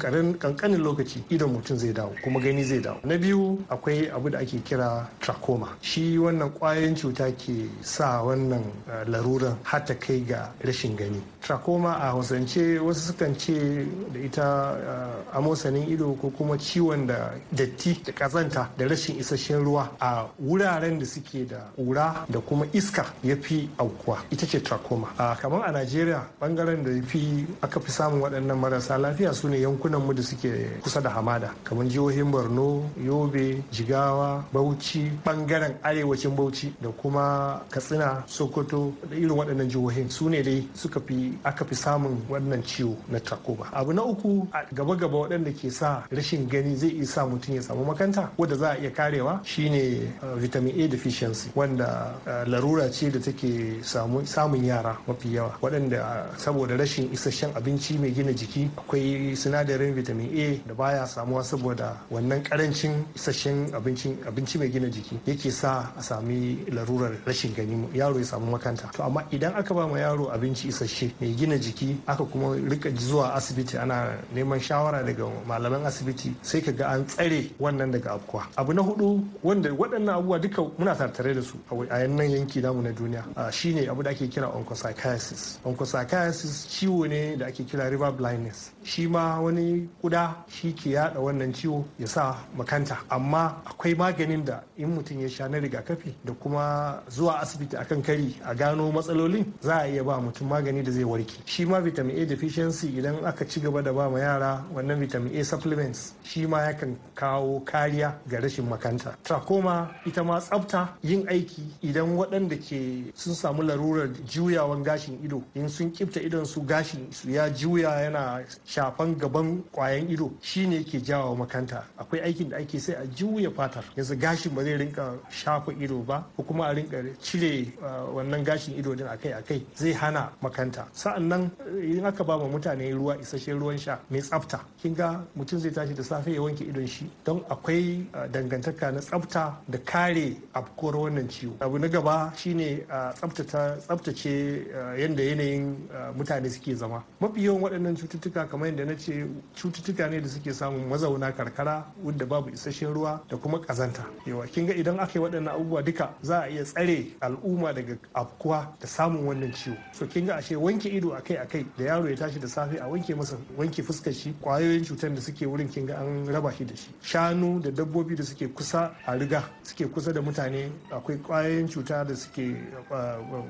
kankanin 0.56 0.80
lokaci 0.82 1.22
idon 1.30 1.50
mutum 1.52 1.76
zai 1.76 1.92
dawo 1.92 2.12
kuma 2.24 2.40
gani 2.40 2.64
zai 2.64 2.80
dawo. 2.80 2.98
Na 3.04 3.18
biyu 3.18 3.58
akwai 3.68 4.08
abu 4.10 4.30
da 4.30 4.38
ake 4.38 4.58
kira 4.64 5.06
trachoma. 5.20 5.68
Shi 5.82 6.18
wannan 6.18 6.50
ƙwayoyin 6.50 6.96
cuta 6.96 7.30
ke 7.32 7.68
sa 7.82 8.22
wannan 8.24 8.64
laruran 9.06 9.56
har 9.64 9.80
ta 9.84 9.94
kai 9.94 10.20
ga 10.20 10.50
rashin 10.64 10.96
gani. 10.96 11.20
Trachoma 11.42 11.94
a 12.00 12.10
hausance 12.12 12.56
wasu 12.80 13.12
sukan 13.12 13.36
ce 13.38 13.86
da 14.12 14.18
ita 14.20 15.26
amosanin 15.34 15.88
ido 15.88 16.14
ko 16.14 16.30
kuma 16.30 16.56
ciwon 16.56 17.06
da 17.06 17.30
datti 17.52 18.00
da 18.04 18.12
kazanta 18.12 18.68
da 18.76 18.86
rashin 18.86 19.18
isasshen 19.20 19.62
ruwa 19.62 19.88
a 20.00 20.24
wuraren 20.40 20.98
da 20.98 21.04
suke 21.04 21.46
da 21.46 21.68
ƙura 21.76 22.24
da 22.28 22.40
kuma 22.40 22.64
iska 22.72 23.04
ya 23.22 23.36
fi 23.36 23.68
aukuwa. 23.78 24.18
Ita 24.30 24.46
ce 24.46 24.60
trachoma. 24.62 25.08
A 25.18 25.36
kamar 25.36 25.68
a 25.68 25.72
najeriya 25.72 26.24
ɓangaren 26.40 26.82
da 26.82 27.06
fi 27.06 27.46
aka 27.62 27.78
fi 27.80 27.90
samun 27.90 28.20
waɗannan 28.20 28.58
marasa 28.58 28.98
lafiya 28.98 29.32
su 29.34 29.48
ne 29.48 29.58
yankunan 29.60 30.00
mu 30.02 30.12
da 30.14 30.22
suke 30.22 30.45
kusa 30.82 31.00
da 31.00 31.10
hamada. 31.10 31.50
Kamar 31.64 31.86
jihohin 31.86 32.30
borno 32.30 32.90
yobe 33.04 33.62
jigawa 33.72 34.44
bauchi 34.52 35.10
ɓangaren 35.24 35.74
arewacin 35.82 36.34
bauchi 36.36 36.72
da 36.80 36.88
kuma 36.90 37.60
katsina 37.70 38.22
sokoto 38.26 38.92
da 39.10 39.16
irin 39.16 39.30
waɗannan 39.36 39.68
jihohin. 39.68 40.10
Su 40.10 40.28
ne 40.28 40.42
dai 40.42 40.68
suka 40.74 41.00
fi 41.00 41.32
aka 41.44 41.64
fi 41.64 41.74
samun 41.74 42.22
wannan 42.28 42.62
ciwo 42.62 42.96
na 43.08 43.18
trachoma 43.20 43.66
abu 43.72 43.92
na 43.92 44.02
uku 44.04 44.46
a 44.52 44.64
gaba-gaba 44.74 45.16
waɗanda 45.18 45.52
ke 45.52 45.70
sa 45.70 46.02
rashin 46.10 46.46
gani 46.48 46.76
zai 46.76 46.90
iya 46.90 47.06
sa 47.06 47.26
mutum 47.26 47.54
ya 47.54 47.62
samu 47.62 47.84
makanta 47.84 48.30
wadda 48.38 48.56
za 48.56 48.70
a 48.72 48.76
iya 48.78 48.90
karewa 48.90 49.40
shine 49.44 50.12
vitamin 50.36 50.74
a 50.80 50.88
deficiency 50.88 51.50
wanda 51.54 52.14
larura 52.46 52.90
ce 52.90 53.10
da 53.10 53.18
take 53.20 53.82
samun 53.82 54.64
yara 54.64 54.96
mafi 55.06 55.34
yawa. 55.34 55.56
Waɗanda 55.62 56.26
saboda 56.36 56.76
rashin 56.76 57.10
isasshen 57.12 57.50
abinci 57.54 57.98
mai 57.98 58.10
gina 58.12 58.32
jiki 58.32 58.70
akwai 58.76 59.36
sinadarin 59.36 59.94
vitamin 59.94 60.30
a 60.36 60.60
da 60.68 60.74
baya 60.74 61.06
samuwa 61.06 61.42
saboda 61.44 61.96
wannan 62.10 62.42
ƙarancin 62.42 63.04
isasshen 63.14 63.72
abinci 63.74 64.58
mai 64.58 64.68
gina 64.70 64.88
jiki 64.88 65.18
yake 65.26 65.50
sa 65.50 65.92
a 65.96 66.02
sami 66.02 66.56
larurar 66.70 67.12
rashin 67.26 67.54
gani. 67.54 67.88
Yaro 67.94 68.18
ya 68.18 68.24
samu 68.24 68.50
makanta. 68.52 68.90
To 68.92 69.02
amma 69.04 69.22
idan 69.30 69.54
aka 69.56 69.74
ba 69.74 69.86
ma 69.86 69.96
yaro 69.98 70.30
abinci 70.32 70.68
isasshe 70.68 71.10
mai 71.20 71.32
gina 71.34 71.56
jiki 71.58 71.96
aka 72.06 72.24
kuma 72.24 72.56
riƙa 72.56 72.90
zuwa 72.98 73.34
asibiti 73.34 73.78
ana 73.78 74.16
neman 74.34 74.60
shawara 74.60 75.02
daga 75.04 75.24
malaman 75.46 75.84
asibiti 75.86 76.34
sai 76.42 76.60
ka 76.60 76.72
ga 76.72 76.88
an 76.90 77.06
tsare 77.06 77.50
wannan 77.60 77.92
daga 77.92 78.12
afkuwa. 78.16 78.46
Abu 78.56 78.72
na 78.72 78.82
huɗu 78.82 79.24
wanda 79.42 79.70
waɗannan 79.70 80.14
abubuwa 80.14 80.38
duka 80.40 80.62
muna 80.78 80.94
tattare 80.94 81.34
da 81.34 81.42
su 81.42 81.56
a 81.90 81.98
yannan 82.00 82.30
yanki 82.30 82.60
namu 82.60 82.82
na 82.82 82.90
duniya 82.92 83.24
shine 83.52 83.88
abu 83.88 84.02
da 84.02 84.10
ake 84.10 84.28
kira 84.28 84.48
onchocerciasis 84.48 85.58
onchocerciasis 85.64 86.66
ciwo 86.68 87.06
ne 87.08 87.36
da 87.36 87.46
ake 87.46 87.64
kira 87.64 87.88
river 87.90 88.12
blindness. 88.12 88.70
Shi 88.84 89.06
ma 89.06 89.40
wani 89.40 89.88
kuda 90.02 90.25
shi 90.48 90.72
ke 90.72 90.90
yada 90.90 91.20
wannan 91.20 91.52
ciwo 91.52 91.84
ya 91.98 92.06
sa 92.06 92.36
makanta. 92.56 92.98
Amma 93.10 93.62
akwai 93.64 93.94
maganin 93.94 94.44
da 94.44 94.60
in 94.76 94.88
mutum 94.96 95.20
ya 95.20 95.28
sha 95.28 95.48
na 95.48 95.58
rigakafi 95.58 96.14
da 96.24 96.32
kuma 96.32 97.02
zuwa 97.10 97.40
asibiti 97.40 97.76
akan 97.76 98.02
kari 98.02 98.34
a 98.44 98.54
gano 98.54 98.90
matsalolin 98.92 99.44
za 99.60 99.82
a 99.82 99.88
iya 99.88 100.02
ba 100.04 100.20
mutum 100.20 100.48
magani 100.48 100.82
da 100.82 100.90
zai 100.92 101.04
warke. 101.04 101.34
Shi 101.44 101.64
ma 101.64 101.80
vitamin 101.80 102.16
a 102.22 102.26
deficiency 102.26 102.88
idan 102.98 103.24
aka 103.24 103.44
ci 103.46 103.60
gaba 103.60 103.82
da 103.82 103.92
ba 103.92 104.08
ma 104.10 104.18
yara 104.18 104.64
wannan 104.74 104.98
vitamin 105.00 105.36
a 105.36 105.44
supplements 105.44 106.14
shi 106.22 106.46
ma 106.46 106.58
yakan 106.66 106.96
kawo 107.14 107.60
kariya 107.64 108.14
ga 108.28 108.38
rashin 108.40 108.66
makanta. 108.68 109.14
Trachoma 109.22 109.90
ita 110.06 110.22
ma 110.24 110.38
tsafta 110.40 110.96
yin 111.02 111.26
aiki 111.28 111.62
idan 111.82 112.16
waɗanda 112.16 112.56
ke 112.56 113.12
sun 113.14 113.34
samu 113.34 113.62
larurar 113.62 114.08
juyawan 114.26 114.82
gashin 114.82 115.18
ido 115.24 115.42
in 115.54 115.68
sun 115.68 115.90
kifta 115.92 116.20
idon 116.20 116.44
su 116.46 116.60
gashin 116.62 117.12
su 117.12 117.30
ya 117.30 117.50
juya 117.50 117.90
yana 118.04 118.44
shafan 118.66 119.14
gaban 119.18 119.62
kwayan 119.72 120.08
ido 120.10 120.15
shine 120.42 120.84
ke 120.84 121.00
jawo 121.02 121.36
makanta. 121.36 121.84
Akwai 121.98 122.20
aikin 122.24 122.48
da 122.50 122.56
ake 122.58 122.78
sai 122.80 122.94
a 122.94 123.06
juya 123.06 123.50
fatar. 123.50 123.84
Yanzu 123.96 124.16
gashin 124.18 124.54
ba 124.54 124.62
zai 124.64 124.76
rinka 124.76 125.14
shafa 125.30 125.72
ido 125.80 125.98
ba 126.02 126.24
ko 126.36 126.42
kuma 126.42 126.64
a 126.68 126.74
rinka 126.74 127.02
cire 127.20 127.72
wannan 128.14 128.44
gashin 128.44 128.74
ido 128.78 128.94
din 128.94 129.06
akai 129.06 129.32
akai 129.34 129.62
zai 129.74 129.92
hana 129.92 130.30
makanta. 130.42 130.86
Sa'annan 130.92 131.50
idan 131.82 132.06
aka 132.06 132.24
ba 132.24 132.38
ma 132.38 132.44
mutane 132.48 132.90
ruwa 132.94 133.16
isasshen 133.20 133.58
ruwan 133.58 133.78
sha 133.78 133.98
mai 134.10 134.20
tsafta 134.20 134.60
kin 134.80 134.94
ga 134.94 135.20
mutum 135.36 135.58
zai 135.58 135.70
tashi 135.70 135.94
da 135.94 136.02
safe 136.02 136.28
ya 136.32 136.40
wanke 136.40 136.64
idon 136.64 136.86
shi. 136.86 137.10
Don 137.24 137.40
akwai 137.50 138.06
dangantaka 138.30 138.90
na 138.92 139.00
tsafta 139.00 139.58
da 139.68 139.78
kare 139.84 140.36
afkuwar 140.54 140.96
wannan 140.96 141.28
ciwo. 141.28 141.56
Abu 141.60 141.78
na 141.78 141.88
gaba 141.88 142.32
shine 142.36 142.84
tsaftace 143.14 144.66
yadda 144.98 145.22
yanayin 145.22 145.76
mutane 146.16 146.50
suke 146.50 146.74
zama. 146.74 147.02
Mafi 147.20 147.44
yawan 147.44 147.62
waɗannan 147.62 147.96
cututtuka 147.96 148.46
kamar 148.48 148.68
yadda 148.68 148.84
na 148.84 148.94
ce 148.96 149.26
cututtuka 149.54 150.05
ne 150.08 150.20
da 150.20 150.28
suke 150.28 150.52
samun 150.52 150.86
mazauna 150.88 151.32
karkara 151.32 151.84
wadda 152.04 152.26
babu 152.26 152.50
isasshen 152.50 152.92
ruwa 152.94 153.20
da 153.28 153.36
kuma 153.36 153.58
ƙazanta. 153.58 154.04
Yawa 154.26 154.46
kin 154.46 154.66
ga 154.66 154.72
idan 154.74 154.98
aka 155.00 155.18
yi 155.18 155.24
waɗannan 155.24 155.48
abubuwa 155.54 155.82
duka 155.84 156.10
za 156.22 156.40
a 156.42 156.48
iya 156.48 156.64
tsare 156.64 157.06
al'umma 157.20 157.72
daga 157.74 157.96
afkuwa 158.14 158.72
da 158.80 158.86
samun 158.86 159.24
wannan 159.26 159.52
ciwo. 159.52 159.76
So 159.92 160.06
kin 160.06 160.26
ga 160.26 160.36
ashe 160.36 160.54
wanke 160.56 160.88
ido 160.88 161.10
akai 161.14 161.36
akai 161.38 161.66
da 161.78 161.84
yaro 161.84 162.08
ya 162.08 162.16
tashi 162.16 162.38
da 162.38 162.46
safe 162.48 162.76
a 162.80 162.84
wanke 162.88 163.14
masa 163.16 163.36
wanke 163.56 163.82
fuskar 163.82 164.12
shi 164.14 164.34
ƙwayoyin 164.42 164.84
cutar 164.84 165.14
da 165.14 165.20
suke 165.20 165.46
wurin 165.46 165.68
kin 165.72 165.86
ga 165.86 165.96
an 165.98 166.26
raba 166.26 166.52
shi 166.52 166.64
da 166.64 166.74
shi. 166.74 166.88
Shanu 167.02 167.60
da 167.62 167.70
dabbobi 167.70 168.16
da 168.16 168.22
suke 168.24 168.48
kusa 168.54 168.92
a 169.06 169.16
riga 169.18 169.42
suke 169.62 169.90
kusa 169.92 170.12
da 170.12 170.20
mutane 170.20 170.70
akwai 170.90 171.18
ƙwayoyin 171.18 171.68
cuta 171.68 172.04
da 172.04 172.14
suke 172.14 172.56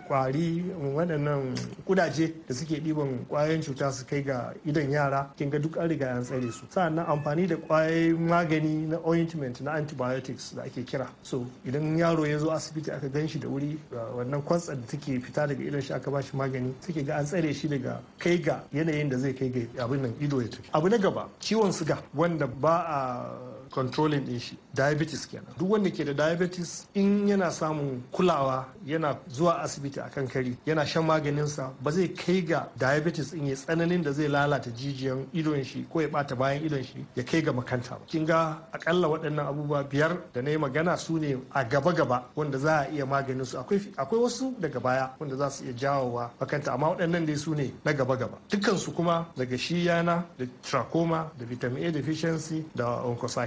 kwari 0.09 0.65
waɗannan 0.95 1.55
kudaje 1.87 2.33
da 2.49 2.55
suke 2.55 2.81
ɗiban 2.81 3.27
ƙwayoyin 3.29 3.63
cuta 3.65 3.93
su 3.93 4.05
kai 4.07 4.23
ga 4.23 4.53
idon 4.65 4.91
yara. 4.91 5.31
Kin 5.37 5.51
ga 5.51 5.59
duk 5.59 5.77
an 5.77 5.89
riga 5.89 6.11
an 6.11 6.25
tsare 6.41 6.53
su. 6.53 6.65
Sa'annan 6.71 7.07
amfani 7.07 7.47
da 7.47 7.57
ƙwayoyin 7.57 8.19
magani 8.29 8.87
na 8.89 8.99
ointment 9.05 9.61
na 9.61 9.73
antibiotics 9.73 10.53
da 10.55 10.63
ake 10.63 10.85
kira. 10.85 11.09
So 11.23 11.47
idan 11.67 11.97
yaro 11.97 12.27
ya 12.27 12.39
zo 12.39 12.51
asibiti 12.51 12.91
aka 12.91 13.09
gan 13.09 13.27
shi 13.29 13.39
da 13.39 13.49
wuri 13.49 13.79
wannan 14.17 14.43
kwatsar 14.43 14.77
da 14.77 14.87
take 14.87 15.21
fita 15.21 15.47
daga 15.47 15.63
idon 15.65 15.81
shi 15.83 15.93
aka 15.93 16.11
ba 16.11 16.23
shi 16.23 16.37
magani 16.37 16.73
take 16.81 17.05
ga 17.07 17.17
an 17.19 17.25
tsare 17.25 17.53
shi 17.55 17.69
daga 17.69 18.01
kai 18.19 18.37
ga 18.39 18.63
yanayin 18.73 19.09
da 19.09 19.19
zai 19.19 19.33
kai 19.33 19.49
ga 19.51 19.85
abin 19.85 20.03
nan 20.03 20.15
ido 20.21 20.41
ya 20.41 20.49
tafi. 20.49 20.69
Abu 20.73 20.89
na 20.89 20.99
gaba 20.99 21.29
ciwon 21.41 21.73
suga 21.73 21.99
wanda 22.15 22.47
ba 22.47 22.85
a 22.89 23.66
controlling 23.71 24.25
din 24.25 24.39
shi 24.39 24.57
diabetes 24.75 25.27
kenan. 25.27 25.55
Duk 25.59 25.71
wanda 25.71 25.91
ke 25.91 26.05
da 26.05 26.13
diabetes 26.13 26.87
in 26.95 27.27
yana 27.29 27.51
samun 27.51 28.03
kulawa 28.13 28.67
yana 28.87 29.17
zuwa 29.29 29.63
asibiti 29.63 30.01
akan 30.01 30.29
kari 30.29 30.57
yana 30.67 30.87
shan 30.87 31.05
maganinsa 31.05 31.73
ba 31.83 31.91
zai 31.91 32.09
kai 32.09 32.41
ga 32.43 32.69
diabetes 32.79 33.33
in 33.33 33.47
ya 33.47 33.55
tsananin 33.55 34.03
da 34.03 34.13
zai 34.13 34.29
lalata 34.29 34.71
jijiyan 34.71 35.27
idon 35.33 35.65
shi 35.65 35.87
ko 35.93 36.01
ya 36.01 36.09
bata 36.09 36.35
bayan 36.37 36.65
idon 36.65 36.83
shi 36.85 37.05
ya 37.15 37.23
kai 37.25 37.41
ga 37.43 37.53
makanta 37.53 37.91
ba. 37.99 38.05
Kin 38.07 38.25
ga 38.27 38.59
akalla 38.73 39.09
waɗannan 39.09 39.47
abubuwa 39.47 39.85
biyar 39.85 40.17
da 40.35 40.43
na 40.43 40.51
yi 40.51 40.57
magana 40.59 40.97
su 40.97 41.19
ne 41.19 41.37
a 41.53 41.65
gaba 41.65 41.93
gaba 41.93 42.25
wanda 42.37 42.59
za 42.59 42.81
a 42.81 42.89
iya 42.93 43.07
maganin 43.07 43.45
su 43.47 43.59
akwai 43.59 44.21
wasu 44.21 44.55
daga 44.61 44.81
baya 44.81 45.11
wanda 45.19 45.37
za 45.37 45.51
su 45.51 45.65
iya 45.65 45.73
jawowa 45.73 46.31
makanta 46.41 46.73
amma 46.73 46.89
waɗannan 46.91 47.27
dai 47.27 47.37
su 47.37 47.55
ne 47.55 47.73
na 47.85 47.93
gaba 47.93 48.17
gaba. 48.17 48.39
Dukkan 48.51 48.77
su 48.79 48.93
kuma 48.93 49.27
daga 49.37 49.57
shi 49.59 49.85
yana 49.87 50.25
da 50.39 50.45
trachoma 50.63 51.31
da 51.39 51.45
vitamin 51.45 51.87
A 51.87 51.91
deficiency 51.93 52.65
da 52.75 53.03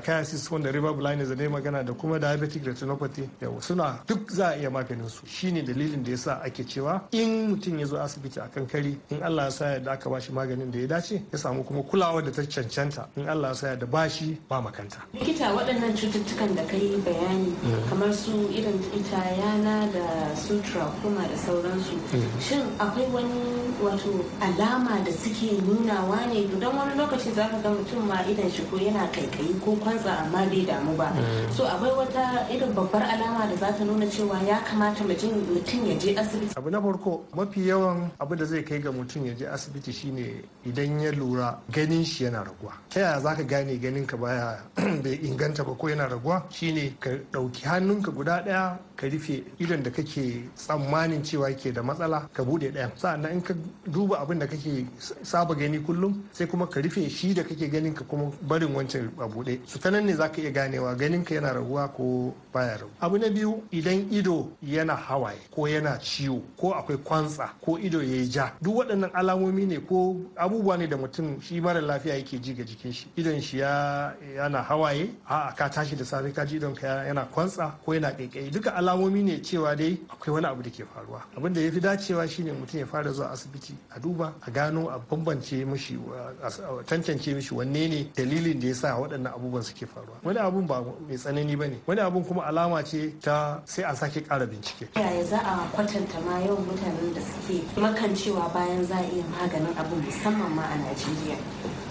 onchocerciasis 0.09 0.51
wanda 0.51 0.71
river 0.71 0.93
blindness 0.93 1.29
da 1.37 1.43
yi 1.43 1.49
magana 1.49 1.83
da 1.83 1.93
kuma 1.93 2.19
diabetic 2.19 2.65
retinopathy 2.65 3.29
yawa 3.41 3.61
suna 3.61 3.99
duk 4.07 4.31
za 4.31 4.47
a 4.49 4.55
iya 4.57 4.69
maganin 4.69 5.09
su 5.09 5.25
shine 5.27 5.61
dalilin 5.63 6.03
da 6.03 6.11
yasa 6.11 6.41
ake 6.43 6.63
cewa 6.63 7.01
in 7.11 7.49
mutum 7.49 7.79
ya 7.79 7.85
zo 7.85 7.97
asibiti 8.01 8.39
akan 8.39 8.67
kari 8.67 8.97
in 9.09 9.23
Allah 9.23 9.43
ya 9.45 9.51
sa 9.51 9.79
da 9.79 9.91
aka 9.91 10.09
bashi 10.09 10.31
maganin 10.31 10.71
da 10.71 10.79
ya 10.79 10.87
dace 10.87 11.21
ya 11.31 11.37
samu 11.37 11.63
kuma 11.63 11.83
kulawa 11.83 12.21
da 12.23 12.31
ta 12.31 12.41
cancanta. 12.43 13.07
In 13.15 13.29
Allah 13.29 13.49
ya 13.49 13.53
sa 13.55 13.75
da 13.75 13.85
bashi 13.85 14.37
ba 14.49 14.61
makanta. 14.61 14.97
Likita 15.13 15.53
waɗannan 15.53 15.93
cututtukan 15.95 16.55
da 16.55 16.63
kai 16.65 16.97
bayani 17.05 17.53
kamar 17.89 18.13
su 18.13 18.31
irin 18.51 18.79
ita 18.93 19.21
yana 19.37 19.91
da 19.93 20.35
su 20.35 20.59
trachoma 20.61 21.27
da 21.27 21.37
sauransu. 21.37 21.95
Shin 22.41 22.61
akwai 22.79 23.07
wani 23.13 23.73
wato 23.81 24.25
alama 24.41 24.99
da 25.05 25.11
suke 25.11 25.61
nunawa 25.61 26.25
ne? 26.27 26.47
Don 26.59 26.75
wani 26.75 26.95
lokaci 26.97 27.31
za 27.33 27.47
ka 27.49 27.57
ga 27.61 27.69
mutum 27.69 28.07
ma 28.07 28.23
idan 28.25 28.49
shi 28.51 28.63
ko 28.69 28.77
yana 28.77 29.07
kaikayi 29.11 29.59
ko 29.63 29.75
kwantsa 29.99 30.19
amma 30.23 30.45
bai 30.49 30.65
damu 30.65 30.95
ba. 30.95 31.11
So 31.51 31.63
akwai 31.67 31.91
wata 31.91 32.47
irin 32.51 32.73
babbar 32.73 33.03
alama 33.03 33.47
da 33.47 33.55
za 33.55 33.71
ta 33.77 33.83
nuna 33.83 34.05
cewa 34.05 34.39
ya 34.47 34.59
kamata 34.61 35.03
mutum 35.03 35.85
ya 35.87 35.95
je 35.95 36.15
asibiti. 36.15 36.53
Abu 36.57 36.69
na 36.69 36.81
farko 36.81 37.25
mafi 37.35 37.67
yawan 37.67 38.09
abu 38.19 38.35
da 38.35 38.45
zai 38.45 38.63
kai 38.63 38.79
ga 38.79 38.91
mutum 38.91 39.25
ya 39.25 39.33
je 39.33 39.45
asibiti 39.47 39.91
shine 39.93 40.43
idan 40.65 40.99
ya 40.99 41.11
lura 41.11 41.59
ganin 41.71 42.05
shi 42.05 42.23
yana 42.23 42.43
raguwa. 42.43 42.73
Ta 42.89 42.99
yaya 42.99 43.19
zaka 43.19 43.43
gane 43.43 43.77
ganin 43.79 44.05
ka 44.05 44.17
baya 44.17 44.57
bai 45.03 45.19
inganta 45.23 45.63
ba 45.65 45.75
ko 45.75 45.87
yana 45.89 46.07
raguwa? 46.07 46.43
Shine 46.49 46.95
ka 46.99 47.09
ɗauki 47.31 47.65
hannunka 47.65 48.11
guda 48.11 48.41
ɗaya 48.45 48.77
ka 48.95 49.07
rufe 49.07 49.43
idon 49.59 49.83
da 49.83 49.89
kake 49.91 50.49
tsammanin 50.55 51.23
cewa 51.23 51.51
ke 51.55 51.71
da 51.73 51.81
matsala 51.83 52.27
ka 52.33 52.43
buɗe 52.43 52.71
ɗayan. 52.71 52.91
Sa'annan 52.95 53.31
in 53.31 53.41
ka 53.41 53.53
duba 53.87 54.19
abin 54.21 54.39
da 54.39 54.47
kake 54.47 54.85
saba 55.23 55.55
gani 55.55 55.79
kullum 55.79 56.23
sai 56.31 56.47
kuma 56.47 56.67
ka 56.67 56.79
rufe 56.81 57.09
shi 57.09 57.33
da 57.33 57.43
kake 57.43 57.69
ganin 57.69 57.93
ka 57.93 58.03
kuma 58.05 58.31
barin 58.41 58.73
wancan 58.75 59.09
a 59.19 59.27
buɗe 59.27 59.59
su 59.65 59.79
ta 59.89 59.95
nan 59.95 60.05
ne 60.05 60.13
zaka 60.13 60.41
iya 60.41 60.51
ganewa 60.51 60.95
ganin 60.95 61.23
ka 61.25 61.33
yana 61.35 61.53
raguwa 61.53 61.87
ko 61.87 62.33
baya 62.53 62.77
ragu 62.77 62.91
abu 63.01 63.17
na 63.17 63.29
biyu 63.29 63.63
idan 63.71 64.05
ido 64.13 64.47
yana 64.61 64.95
hawaye 64.95 65.39
ko 65.51 65.65
yana 65.67 65.97
ciwo 65.97 66.41
ko 66.57 66.73
akwai 66.77 66.97
kwantsa 66.97 67.49
ko 67.65 67.77
ido 67.79 67.97
yayi 68.03 68.29
ja 68.29 68.53
duk 68.61 68.75
waɗannan 68.77 69.09
alamomi 69.13 69.65
ne 69.65 69.79
ko 69.79 70.15
abubuwa 70.35 70.77
ne 70.77 70.87
da 70.87 70.95
mutum 70.97 71.41
shi 71.41 71.59
mara 71.61 71.81
lafiya 71.81 72.15
yake 72.15 72.37
ji 72.39 72.53
ga 72.53 72.63
jikin 72.63 72.93
shi. 72.93 73.07
Idon 73.17 73.41
shi 73.41 73.57
ya 73.59 74.13
yana 74.35 74.61
hawaye 74.61 75.09
a 75.27 75.53
ka 75.57 75.69
tashi 75.69 75.95
da 75.95 76.05
safe 76.05 76.31
ka 76.35 76.45
ji 76.45 76.57
idon 76.57 76.75
ka 76.75 76.87
yana 77.07 77.25
kwantsa 77.25 77.73
ko 77.83 77.93
yana 77.93 78.11
kaikayi 78.11 78.51
duka 78.51 78.75
alamomi 78.75 79.23
ne 79.23 79.41
cewa 79.41 79.75
dai 79.75 79.97
akwai 80.09 80.33
wani 80.33 80.45
abu 80.45 80.61
da 80.61 80.69
ke 80.69 80.85
faruwa. 80.85 81.23
Abin 81.37 81.53
da 81.53 81.61
ya 81.61 81.71
fi 81.71 81.79
dacewa 81.79 82.27
shine 82.27 82.51
mutum 82.51 82.79
ya 82.79 82.85
fara 82.85 83.11
zuwa 83.11 83.31
asibiti 83.31 83.73
a 83.95 83.99
duba 83.99 84.33
a 84.45 84.51
gano 84.51 84.87
a 84.89 84.99
bambance 84.99 85.65
mishi 85.65 85.97
a 86.43 86.83
tantance 86.85 87.33
mishi 87.33 87.53
wanne 87.55 87.89
ne 87.89 88.11
dalilin 88.15 88.59
da 88.59 88.67
ya 88.67 88.75
sa 88.75 88.93
waɗannan 88.99 89.33
abubuwan 89.33 89.63
suke 89.63 89.78
faruwa. 89.85 90.17
Wani 90.23 90.39
abun 90.39 90.67
ba 90.67 90.81
mai 91.07 91.15
tsanani 91.17 91.55
ba 91.55 91.67
ne. 91.67 91.77
Wani 91.87 92.01
abun 92.01 92.23
kuma 92.25 92.43
alama 92.45 92.83
ce 92.83 93.13
ta 93.21 93.61
sai 93.65 93.83
an 93.83 93.95
sake 93.95 94.21
ƙara 94.27 94.45
bincike. 94.47 94.87
Yaya 94.95 95.23
za 95.25 95.37
a 95.39 95.67
kwatanta 95.75 96.19
ma 96.25 96.39
yawan 96.39 96.65
mutanen 96.65 97.13
da 97.13 97.21
suke 97.21 97.63
makancewa 97.79 98.53
bayan 98.53 98.85
za 98.85 98.95
a 98.95 99.03
iya 99.03 99.23
maganin 99.23 99.75
abu 99.77 99.95
musamman 99.95 100.51
ma 100.55 100.63
a 100.63 100.75
najeriya? 100.77 101.37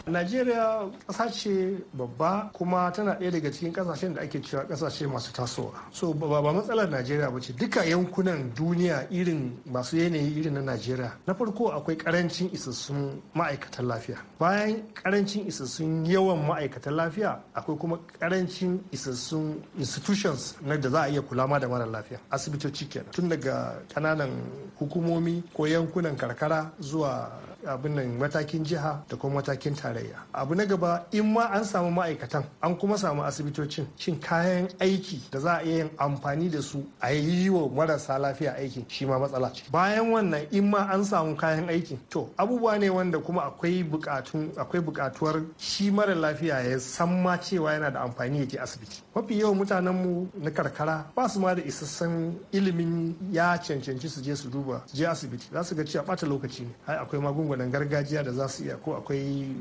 Najeriya 0.09 0.91
ƙasa 1.07 1.31
ce 1.33 1.77
babba 1.95 2.51
kuma 2.53 2.91
tana 2.93 3.15
ɗaya 3.15 3.31
daga 3.33 3.51
cikin 3.53 3.73
ƙasashen 3.73 4.15
da 4.15 4.23
ake 4.23 4.41
cewa 4.43 4.65
ƙasashe 4.67 5.07
masu 5.11 5.33
tasowa. 5.33 5.73
So 5.93 6.13
ba 6.15 6.27
matsalar 6.43 6.89
Najeriya 6.89 7.31
ba 7.33 7.41
ce 7.41 7.53
duka 7.53 7.85
yankunan 7.85 8.53
duniya 8.55 9.07
irin 9.11 9.59
masu 9.71 9.97
yanayi 9.97 10.37
irin 10.41 10.55
na 10.55 10.61
Najeriya. 10.61 11.13
Na 11.27 11.35
farko 11.35 11.71
akwai 11.73 11.97
ƙarancin 11.97 12.51
isassun 12.53 13.21
ma'aikatan 13.35 13.87
lafiya. 13.87 14.17
Bayan 14.39 14.83
ƙarancin 14.95 15.47
isassun 15.47 16.05
yawan 16.07 16.47
ma'aikatan 16.47 16.95
lafiya 16.97 17.39
akwai 17.55 17.79
kuma 17.79 17.99
ƙarancin 18.21 18.81
isassun 18.93 19.63
institutions 19.79 20.57
na 20.63 20.77
da 20.77 20.89
za 20.91 21.03
a 21.03 21.09
iya 21.09 21.23
kula 21.23 21.47
ma 21.49 21.59
da 21.59 21.69
mara 21.69 21.87
lafiya. 21.87 22.19
Asibitoci 22.31 22.89
kenan 22.89 23.11
tun 23.13 23.29
daga 23.29 23.83
ƙananan 23.95 24.31
hukumomi 24.79 25.43
ko 25.55 25.65
yankunan 25.67 26.17
karkara 26.17 26.73
zuwa 26.81 27.31
abin 27.67 27.95
nan 27.95 28.19
matakin 28.19 28.65
jiha 28.65 29.03
da 29.09 29.17
kuma 29.17 29.41
matakin 29.43 29.75
tarayya. 29.75 30.17
Abu 30.35 30.55
na 30.55 30.65
gaba 30.65 31.07
in 31.13 31.33
ma 31.33 31.47
an 31.53 31.65
samu 31.65 31.91
ma'aikatan 31.91 32.45
an 32.63 32.77
kuma 32.77 32.95
samu 32.95 33.23
asibitocin 33.23 33.87
shin 33.97 34.19
kayan 34.21 34.69
aiki 34.81 35.19
da 35.31 35.39
za 35.41 35.57
a 35.59 35.63
iya 35.65 35.77
yin 35.79 35.91
amfani 35.99 36.51
da 36.51 36.61
su 36.63 36.85
a 37.01 37.11
yi 37.13 37.49
wa 37.51 37.69
marasa 37.69 38.19
lafiya 38.19 38.55
aikin 38.57 38.85
shi 38.89 39.07
ma 39.07 39.19
matsala 39.19 39.51
ce. 39.53 39.65
Bayan 39.71 40.11
wannan 40.11 40.47
in 40.53 40.71
ma 40.71 40.87
an 40.93 41.05
samu 41.05 41.37
kayan 41.37 41.69
aikin 41.69 41.99
to 42.11 42.29
abubuwa 42.39 42.79
ne 42.79 42.89
wanda 42.91 43.19
kuma 43.19 43.43
akwai 43.43 43.83
bukatun 43.85 44.53
akwai 44.57 44.81
bukatuwar 44.83 45.43
shi 45.59 45.91
mara 45.91 46.15
lafiya 46.15 46.61
ya 46.63 46.79
san 46.79 47.23
ma 47.23 47.37
cewa 47.39 47.73
yana 47.73 47.91
da 47.91 48.01
amfani 48.03 48.39
ya 48.41 48.47
je 48.47 48.59
asibiti. 48.59 49.03
Mafi 49.15 49.41
yawan 49.41 49.57
mutanen 49.59 49.95
mu 49.95 50.27
na 50.41 50.51
karkara 50.51 51.05
ba 51.17 51.29
su 51.29 51.41
ma 51.41 51.55
da 51.55 51.63
isassan 51.63 52.35
ilimin 52.53 53.15
ya 53.33 53.59
cancanci 53.59 54.09
su 54.09 54.21
je 54.23 54.37
su 54.37 54.49
duba 54.49 54.83
su 54.87 54.97
je 54.97 55.07
asibiti. 55.07 55.47
Za 55.53 55.65
su 55.65 55.75
ga 55.75 55.83
cewa 55.85 56.05
bata 56.05 56.27
lokaci 56.27 56.63
ne. 56.63 56.75
Ai 56.87 56.97
akwai 56.97 57.21
magungunan 57.49 57.71
gargajiya 57.71 58.23
da 58.25 58.33
za 58.33 58.49
su 58.49 58.65
iya 58.65 58.77
ko 58.77 58.97
akwai 58.97 59.55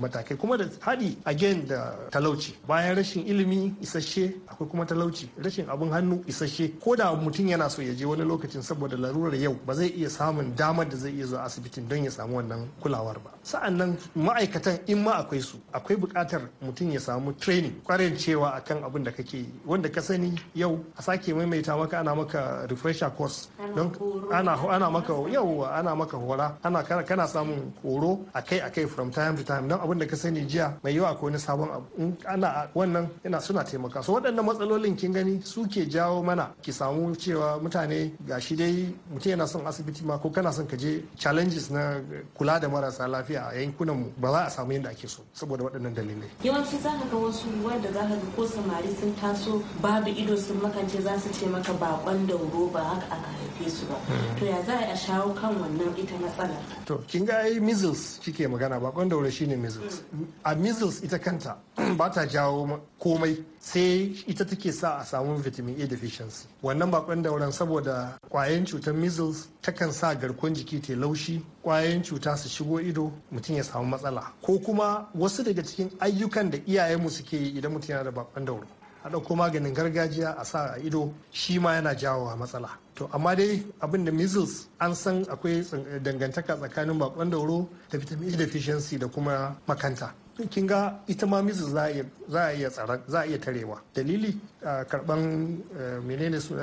matakai. 0.00 0.36
Kuma 0.36 0.56
da 0.56 0.64
haɗi 0.80 1.16
again 1.24 1.66
da 1.66 1.94
talauci. 2.10 2.54
Bayan 2.66 2.96
rashin 2.96 3.26
ilimi 3.26 3.74
isasshe 3.80 4.34
akwai 4.48 4.68
kuma 4.70 4.84
talauci. 4.86 5.28
Rashin 5.42 5.66
abin 5.68 5.90
hannu 5.90 6.22
isasshe. 6.26 6.68
Ko 6.80 6.96
da 6.96 7.14
mutum 7.14 7.46
yana 7.48 7.68
so 7.70 7.82
ya 7.82 7.94
je 7.94 8.04
wani 8.04 8.24
lokacin 8.24 8.62
saboda 8.62 8.96
larurar 8.96 9.34
yau 9.34 9.54
ba 9.66 9.74
zai 9.74 9.88
iya 9.96 10.08
samun 10.10 10.54
damar 10.56 10.88
da 10.88 10.96
zai 10.96 11.12
iya 11.12 11.26
zuwa 11.26 11.44
asibitin 11.44 11.88
don 11.88 12.04
ya 12.04 12.10
samu 12.10 12.36
wannan 12.36 12.68
kulawar 12.82 13.18
ba. 13.22 13.30
Sa'an 13.42 13.76
nan 13.76 13.96
ma'aikatan 14.16 14.78
in 14.88 15.02
ma 15.02 15.12
akwai 15.22 15.40
su 15.40 15.58
akwai 15.72 15.96
buƙatar 15.96 16.42
mutum 16.62 16.90
ya 16.92 17.00
samu 17.00 17.32
training 17.38 17.80
ƙwarin 17.86 18.16
cewa 18.16 18.50
akan 18.56 18.82
abin 18.84 19.04
da 19.04 19.10
kake 19.12 19.34
yi. 19.38 19.48
Wanda 19.66 19.88
ka 19.88 20.00
sani 20.00 20.34
yau 20.54 20.84
a 20.96 21.02
sake 21.02 21.32
maimaita 21.34 21.76
maka 21.78 21.98
ana 22.00 22.14
maka 22.14 22.66
refresher 22.70 23.10
course. 23.10 23.48
Don 23.76 23.92
ana 24.32 24.56
ana 24.68 24.90
maka 24.90 25.12
yau 25.30 25.64
ana 25.64 25.94
maka 25.94 26.16
hora. 26.16 26.56
Ana 26.64 26.82
kana 26.82 27.27
samun 27.28 27.72
horo 27.82 28.24
akai 28.34 28.60
akai 28.60 28.88
from 28.88 29.10
time 29.10 29.36
to 29.36 29.44
time. 29.44 29.68
Don 29.68 29.78
abin 29.78 29.98
da 29.98 30.06
ka 30.06 30.16
sani 30.16 30.40
jiya 30.46 30.74
mai 30.82 30.92
yawa 30.94 31.14
ko 31.16 31.26
wani 31.26 31.38
sabon 31.38 31.68
abu. 31.70 31.86
In 32.02 32.16
ana 32.26 32.68
wannan 32.74 33.08
yana 33.24 33.40
suna 33.40 33.62
taimaka. 33.64 34.02
So 34.02 34.14
waɗannan 34.14 34.44
matsalolin 34.44 34.96
kin 34.98 35.12
gani 35.12 35.40
su 35.42 35.66
ke 35.66 35.86
jawo 35.88 36.22
mana 36.24 36.50
ki 36.62 36.72
samu 36.72 37.14
cewa 37.16 37.60
mutane 37.60 38.12
gashi 38.26 38.56
dai 38.56 38.94
mutum 39.12 39.30
yana 39.32 39.46
son 39.46 39.64
asibiti 39.66 40.04
ma 40.04 40.18
ko 40.18 40.30
kana 40.30 40.52
son 40.52 40.66
ka 40.66 40.76
je 40.76 41.02
challenges 41.16 41.70
na 41.70 42.00
kula 42.36 42.60
da 42.60 42.68
marasa 42.68 43.06
lafiya 43.08 43.50
a 43.52 43.54
yankunan 43.60 43.96
mu 43.96 44.06
ba 44.18 44.30
za 44.32 44.40
a 44.46 44.50
samu 44.50 44.72
yadda 44.72 44.90
ake 44.90 45.08
so 45.08 45.22
saboda 45.34 45.64
waɗannan 45.64 45.94
dalilai. 45.94 46.28
Yawanci 46.44 46.78
za 46.82 46.90
ka 46.90 47.04
ga 47.10 47.16
wasu 47.16 47.46
wanda 47.64 47.92
za 47.92 48.00
ka 48.00 48.14
ga 48.16 48.28
ko 48.36 48.46
samari 48.46 48.88
sun 49.00 49.14
taso 49.20 49.62
babu 49.82 50.08
ido 50.10 50.36
sun 50.36 50.56
makance 50.60 51.00
za 51.02 51.18
su 51.18 51.28
ce 51.32 51.46
maka 51.46 51.72
bakon 51.74 52.26
dauro 52.26 52.70
ba 52.72 52.80
haka 52.80 53.06
aka 53.16 53.30
haife 53.38 53.70
su 53.70 53.86
ba. 53.86 53.96
To 54.38 54.44
ya 54.46 54.62
za 54.64 54.74
a 54.78 54.96
shawo 54.96 55.34
kan 55.34 55.54
wannan 55.54 55.94
ita 55.98 56.14
matsalar? 56.18 56.62
To 56.86 56.98
kin 57.18 57.26
ga 57.26 57.38
ai 57.42 57.58
measles 57.60 58.20
kike 58.22 58.46
magana 58.48 58.78
bakon 58.80 59.08
dauro 59.08 59.28
shine 59.30 59.56
measles. 59.56 60.02
A 60.44 60.54
measles 60.54 61.02
ita 61.02 61.18
kanta 61.18 61.56
ba 61.98 62.08
ta 62.10 62.24
jawo 62.26 62.78
komai 63.00 63.44
sai 63.58 64.14
ita 64.28 64.44
take 64.44 64.72
sa 64.72 64.98
a 65.00 65.04
samu 65.04 65.34
vitamin 65.42 65.74
A 65.82 65.86
deficiency. 65.88 66.46
Wannan 66.62 66.90
bakon 66.92 67.20
dauran 67.24 67.50
saboda 67.50 68.16
kwayan 68.30 68.64
cutar 68.64 68.94
measles 68.94 69.48
takan 69.62 69.90
sa 69.92 70.14
garkuwar 70.14 70.52
jiki 70.54 70.80
ta 70.80 70.94
laushi 70.94 71.42
ƙwayoyin 71.64 72.04
cuta 72.04 72.36
su 72.36 72.48
shigo 72.48 72.78
ido 72.80 73.10
mutum 73.32 73.56
ya 73.56 73.64
samu 73.64 73.86
matsala. 73.90 74.22
Ko 74.40 74.58
kuma 74.60 75.08
wasu 75.14 75.42
daga 75.42 75.62
cikin 75.64 75.90
ayyukan 75.98 76.50
da 76.52 76.58
iyayenmu 76.58 77.10
suke 77.10 77.32
yi 77.36 77.58
idan 77.58 77.72
mutum 77.72 77.90
yana 77.90 78.04
da 78.04 78.10
bakon 78.12 78.44
dauro 78.44 78.66
a 79.08 79.10
ɗauko 79.10 79.36
maganin 79.36 79.72
gargajiya 79.74 80.36
a 80.38 80.44
sa 80.44 80.74
a 80.74 80.78
ido 80.78 81.12
shi 81.32 81.58
ma 81.58 81.74
yana 81.74 81.94
jawowa 81.94 82.36
matsala. 82.36 82.68
To 82.94 83.08
amma 83.12 83.34
dai 83.34 83.62
abin 83.80 84.04
da 84.04 84.12
measles 84.12 84.66
an 84.80 84.94
san 84.94 85.24
akwai 85.24 85.62
dangantaka 86.02 86.56
tsakanin 86.56 86.98
bakon 86.98 87.30
dauro 87.30 87.68
da 87.90 87.98
vitamin 87.98 88.34
A 88.34 88.36
deficiency 88.36 88.98
da 88.98 89.06
kuma 89.08 89.56
makanta. 89.66 90.12
Kin 90.50 90.66
ga 90.66 91.00
ita 91.08 91.26
ma 91.26 91.40
measles 91.42 91.70
za 91.72 91.82
a 91.86 92.52
iya 92.54 92.70
tsara 92.70 93.00
za 93.08 93.20
a 93.20 93.26
iya 93.26 93.38
tarewa. 93.38 93.80
Dalili 93.94 94.36
karɓan 94.62 95.58
menene 96.06 96.38
su 96.40 96.54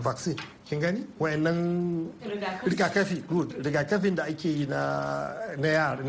vaccine. 0.00 0.36
Kin 0.64 0.80
gani? 0.80 1.04
Wayannan 1.18 2.08
rigakafi. 2.64 3.26
good. 3.28 3.50
Rigakafin 3.64 4.14
da 4.14 4.24
ake 4.24 4.48
yi 4.48 4.66
na 4.66 5.34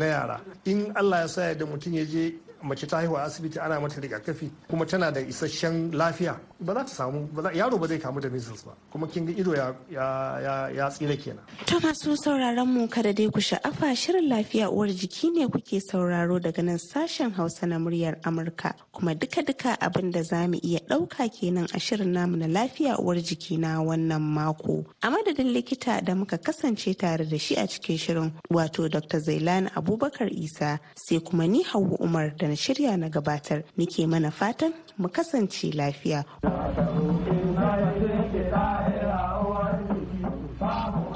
yara. 0.00 0.40
In 0.64 0.92
Allah 0.94 1.20
ya 1.20 1.26
sa 1.28 1.54
da 1.54 1.64
mutum 1.66 1.92
ya 1.92 2.04
je 2.04 2.34
mace 2.66 2.86
ta 2.86 2.96
haihuwa 2.98 3.22
asibiti 3.24 3.58
ana 3.58 3.80
mata 3.80 4.00
rigakafi 4.00 4.50
kuma 4.68 4.84
tana 4.86 5.10
da 5.12 5.20
isasshen 5.20 5.90
lafiya 5.92 6.36
ba 6.60 6.74
za 6.74 6.84
ta 6.84 6.88
samu 6.92 7.28
yaro 7.54 7.78
ba 7.78 7.86
zai 7.86 7.98
kamu 7.98 8.20
da 8.20 8.28
measles 8.30 8.64
ba. 8.64 8.72
Kuma 8.90 9.06
kin 9.06 9.26
ga 9.26 9.32
ido 9.32 9.52
ya 9.54 9.74
ya 9.90 10.88
tsira 10.90 11.16
kenan. 11.16 11.44
To 11.66 11.80
masu 11.80 12.16
sauraron 12.16 12.66
mu 12.68 12.88
kada 12.88 13.12
dai 13.12 13.28
ku 13.30 13.40
sha'afa 13.40 13.94
shirin 13.96 14.28
lafiya 14.28 14.70
uwar 14.70 14.88
jiki 14.88 15.30
ne 15.34 15.46
kuke 15.46 15.80
sauraro 15.80 16.38
daga 16.40 16.62
nan 16.62 16.78
sashen 16.78 17.32
Hausa 17.36 17.66
na 17.66 17.78
muryar 17.78 18.16
Amurka. 18.24 18.74
Kuma 18.92 19.14
duka 19.14 19.42
duka 19.42 19.76
abin 19.80 20.10
da 20.12 20.22
za 20.22 20.46
mu 20.48 20.58
iya 20.62 20.80
ɗauka 20.88 21.28
kenan 21.28 21.66
a 21.74 21.78
shirin 21.78 22.12
namu 22.12 22.36
na 22.36 22.46
lafiya 22.46 22.98
uwar 22.98 23.16
jiki 23.20 23.58
na 23.58 23.80
wannan 23.82 24.20
mako. 24.22 24.84
A 25.02 25.10
madadin 25.10 25.52
likita 25.52 26.00
da 26.04 26.14
muka 26.14 26.38
kasance 26.38 26.96
tare 26.96 27.24
da 27.24 27.36
shi 27.38 27.54
a 27.56 27.66
cikin 27.66 27.98
shirin 27.98 28.32
wato 28.50 28.88
Dr. 28.90 29.18
Zailani 29.20 29.68
Abubakar 29.76 30.30
Isa 30.32 30.80
sai 30.94 31.20
kuma 31.20 31.46
ni 31.46 31.62
Hauwa 31.64 32.00
Umar 32.00 32.30
da 32.36 32.46
shirya 32.56 32.96
na 32.98 33.08
gabatar 33.08 33.62
nike 33.76 34.06
mana 34.06 34.30
fatan 34.30 34.72
mu 34.98 35.08
kasance 35.08 35.72
lafiya. 35.72 36.24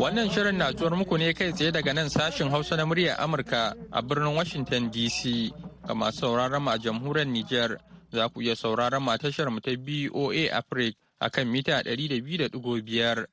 Wannan 0.01 0.31
shirin 0.31 0.57
na 0.57 0.73
zuwar 0.73 0.97
muku 0.97 1.19
ne 1.19 1.33
kai 1.35 1.53
tsaye 1.53 1.73
daga 1.73 1.93
nan 1.95 2.09
sashin 2.09 2.49
Hausa 2.51 2.77
na 2.77 2.85
muryar 2.87 3.17
Amurka 3.21 3.75
a 3.93 4.03
birnin 4.03 4.35
Washington 4.35 4.91
DC. 4.91 5.53
Ga 5.87 5.95
masu 5.95 6.21
sauraron 6.21 6.69
a 6.69 6.79
jamhuriyar 6.79 7.27
Nijar 7.29 7.77
za 8.13 8.29
ku 8.29 8.41
iya 8.43 8.57
sauraron 8.57 9.03
ma 9.03 9.17
tashar 9.19 9.51
mu 9.51 9.61
ta 9.61 9.71
BOA 9.77 10.49
Africa 10.53 10.97
a 11.21 11.31
kan 11.31 11.49
mita 11.51 11.83
200.5. 11.83 13.27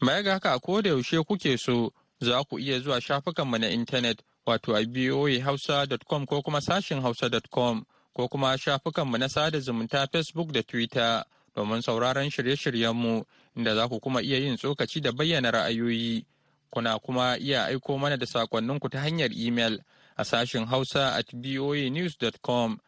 Baya 0.00 0.22
ga 0.22 0.32
haka 0.32 0.58
ko 0.60 0.80
da 0.82 0.90
yaushe 0.90 1.18
kuke 1.26 1.58
so 1.58 1.90
za 2.20 2.44
ku 2.44 2.58
iya 2.58 2.80
zuwa 2.80 3.00
shafukanmu 3.00 3.58
na 3.58 3.68
intanet 3.68 4.22
wato 4.46 4.74
a 4.76 4.84
boahausa.com 4.84 6.26
ko 6.26 6.42
kuma 6.42 6.60
sashin 6.60 7.00
hausa.com 7.02 7.84
ko 8.14 8.28
kuma 8.28 8.58
shafukanmu 8.58 9.18
na 9.18 9.28
sada 9.28 9.58
zumunta 9.60 10.06
Facebook 10.12 10.52
da 10.52 10.62
Twitter 10.62 11.24
domin 11.56 11.82
sauraron 11.82 12.30
shirye-shiryenmu 12.30 13.24
inda 13.56 13.74
za 13.74 13.88
ku 13.88 14.00
kuma 14.00 14.22
iya 14.22 14.38
yin 14.38 14.56
tsokaci 14.56 15.00
da 15.00 15.12
bayyana 15.12 15.50
ra'ayoyi. 15.50 16.24
Kuna 16.70 16.98
kuma 16.98 17.36
iya 17.38 17.64
aiko 17.66 17.98
mana 17.98 18.16
da 18.16 18.26
sakonninku 18.26 18.88
ta 18.88 19.00
hanyar 19.00 19.30
imel 19.32 19.78
a 20.16 20.24
sashin 20.24 20.64
hausa 20.66 21.14
at 21.14 21.26
boanews.com. 21.34 22.78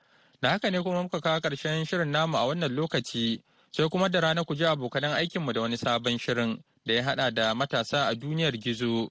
Da 0.43 0.51
haka 0.51 0.71
ne 0.71 0.83
kuma 0.83 1.03
muka 1.03 1.21
kawo 1.21 1.41
ƙarshen 1.41 1.85
shirin 1.87 2.11
namu 2.11 2.37
a 2.37 2.47
wannan 2.47 2.73
lokaci 2.73 3.41
sai 3.71 3.89
kuma 3.89 4.09
da 4.09 4.21
rana 4.21 4.45
ku 4.45 4.55
ji 4.55 4.65
abokanan 4.65 5.13
aikinmu 5.17 5.53
da 5.53 5.61
wani 5.61 5.77
sabon 5.77 6.19
shirin 6.19 6.59
da 6.87 6.95
ya 6.95 7.03
haɗa 7.03 7.35
da 7.35 7.55
matasa 7.55 8.07
a 8.09 8.15
duniyar 8.15 8.57
gizo. 8.57 9.09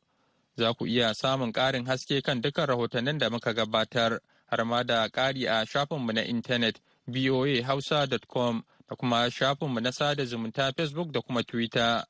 Za 0.58 0.74
ku 0.74 0.86
iya 0.88 1.14
samun 1.14 1.52
ƙarin 1.52 1.86
haske 1.86 2.22
kan 2.22 2.42
dukkan 2.42 2.66
rahotannin 2.68 3.18
da 3.20 3.30
muka 3.30 3.54
gabatar 3.54 4.20
har 4.46 4.66
ma 4.66 4.84
da 4.84 5.08
ƙari 5.10 5.46
a 5.48 5.66
shafinmu 5.66 6.12
na 6.14 6.22
intanet 6.22 6.80
voahausa.com 7.08 8.64
da 8.90 8.96
kuma 8.96 9.30
shafinmu 9.32 9.80
na 9.82 9.92
sada 9.92 10.26
zumunta 10.26 10.72
facebook 10.76 11.12
da 11.12 11.22
kuma 11.22 11.44
twitter. 11.44 12.04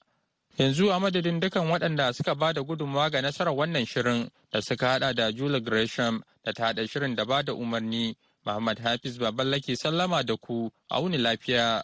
Yanzu 0.57 0.91
a 0.91 0.99
madadin 0.99 1.39
dukan 1.39 1.67
waɗanda 1.69 2.13
suka 2.13 2.35
ba 2.35 2.53
da 2.53 2.61
gudunmawa 2.61 3.09
ga 3.11 3.21
nasarar 3.21 3.53
wannan 3.55 3.85
shirin 3.85 4.29
da 4.51 4.61
suka 4.61 4.87
hada 4.87 5.13
da 5.13 5.31
julie 5.31 5.59
gresham 5.61 6.21
da 6.43 6.51
ta 6.53 6.63
haɗa 6.73 6.87
shirin 6.89 7.15
da 7.15 7.25
ba 7.25 7.43
da 7.43 7.53
umarni 7.53 8.15
muhammad 8.45 8.79
hafiz 8.79 9.17
baballake 9.17 9.75
sallama 9.75 10.23
da 10.23 10.35
ku 10.37 10.69
a 10.89 11.01
wuni 11.01 11.17
lafiya. 11.17 11.81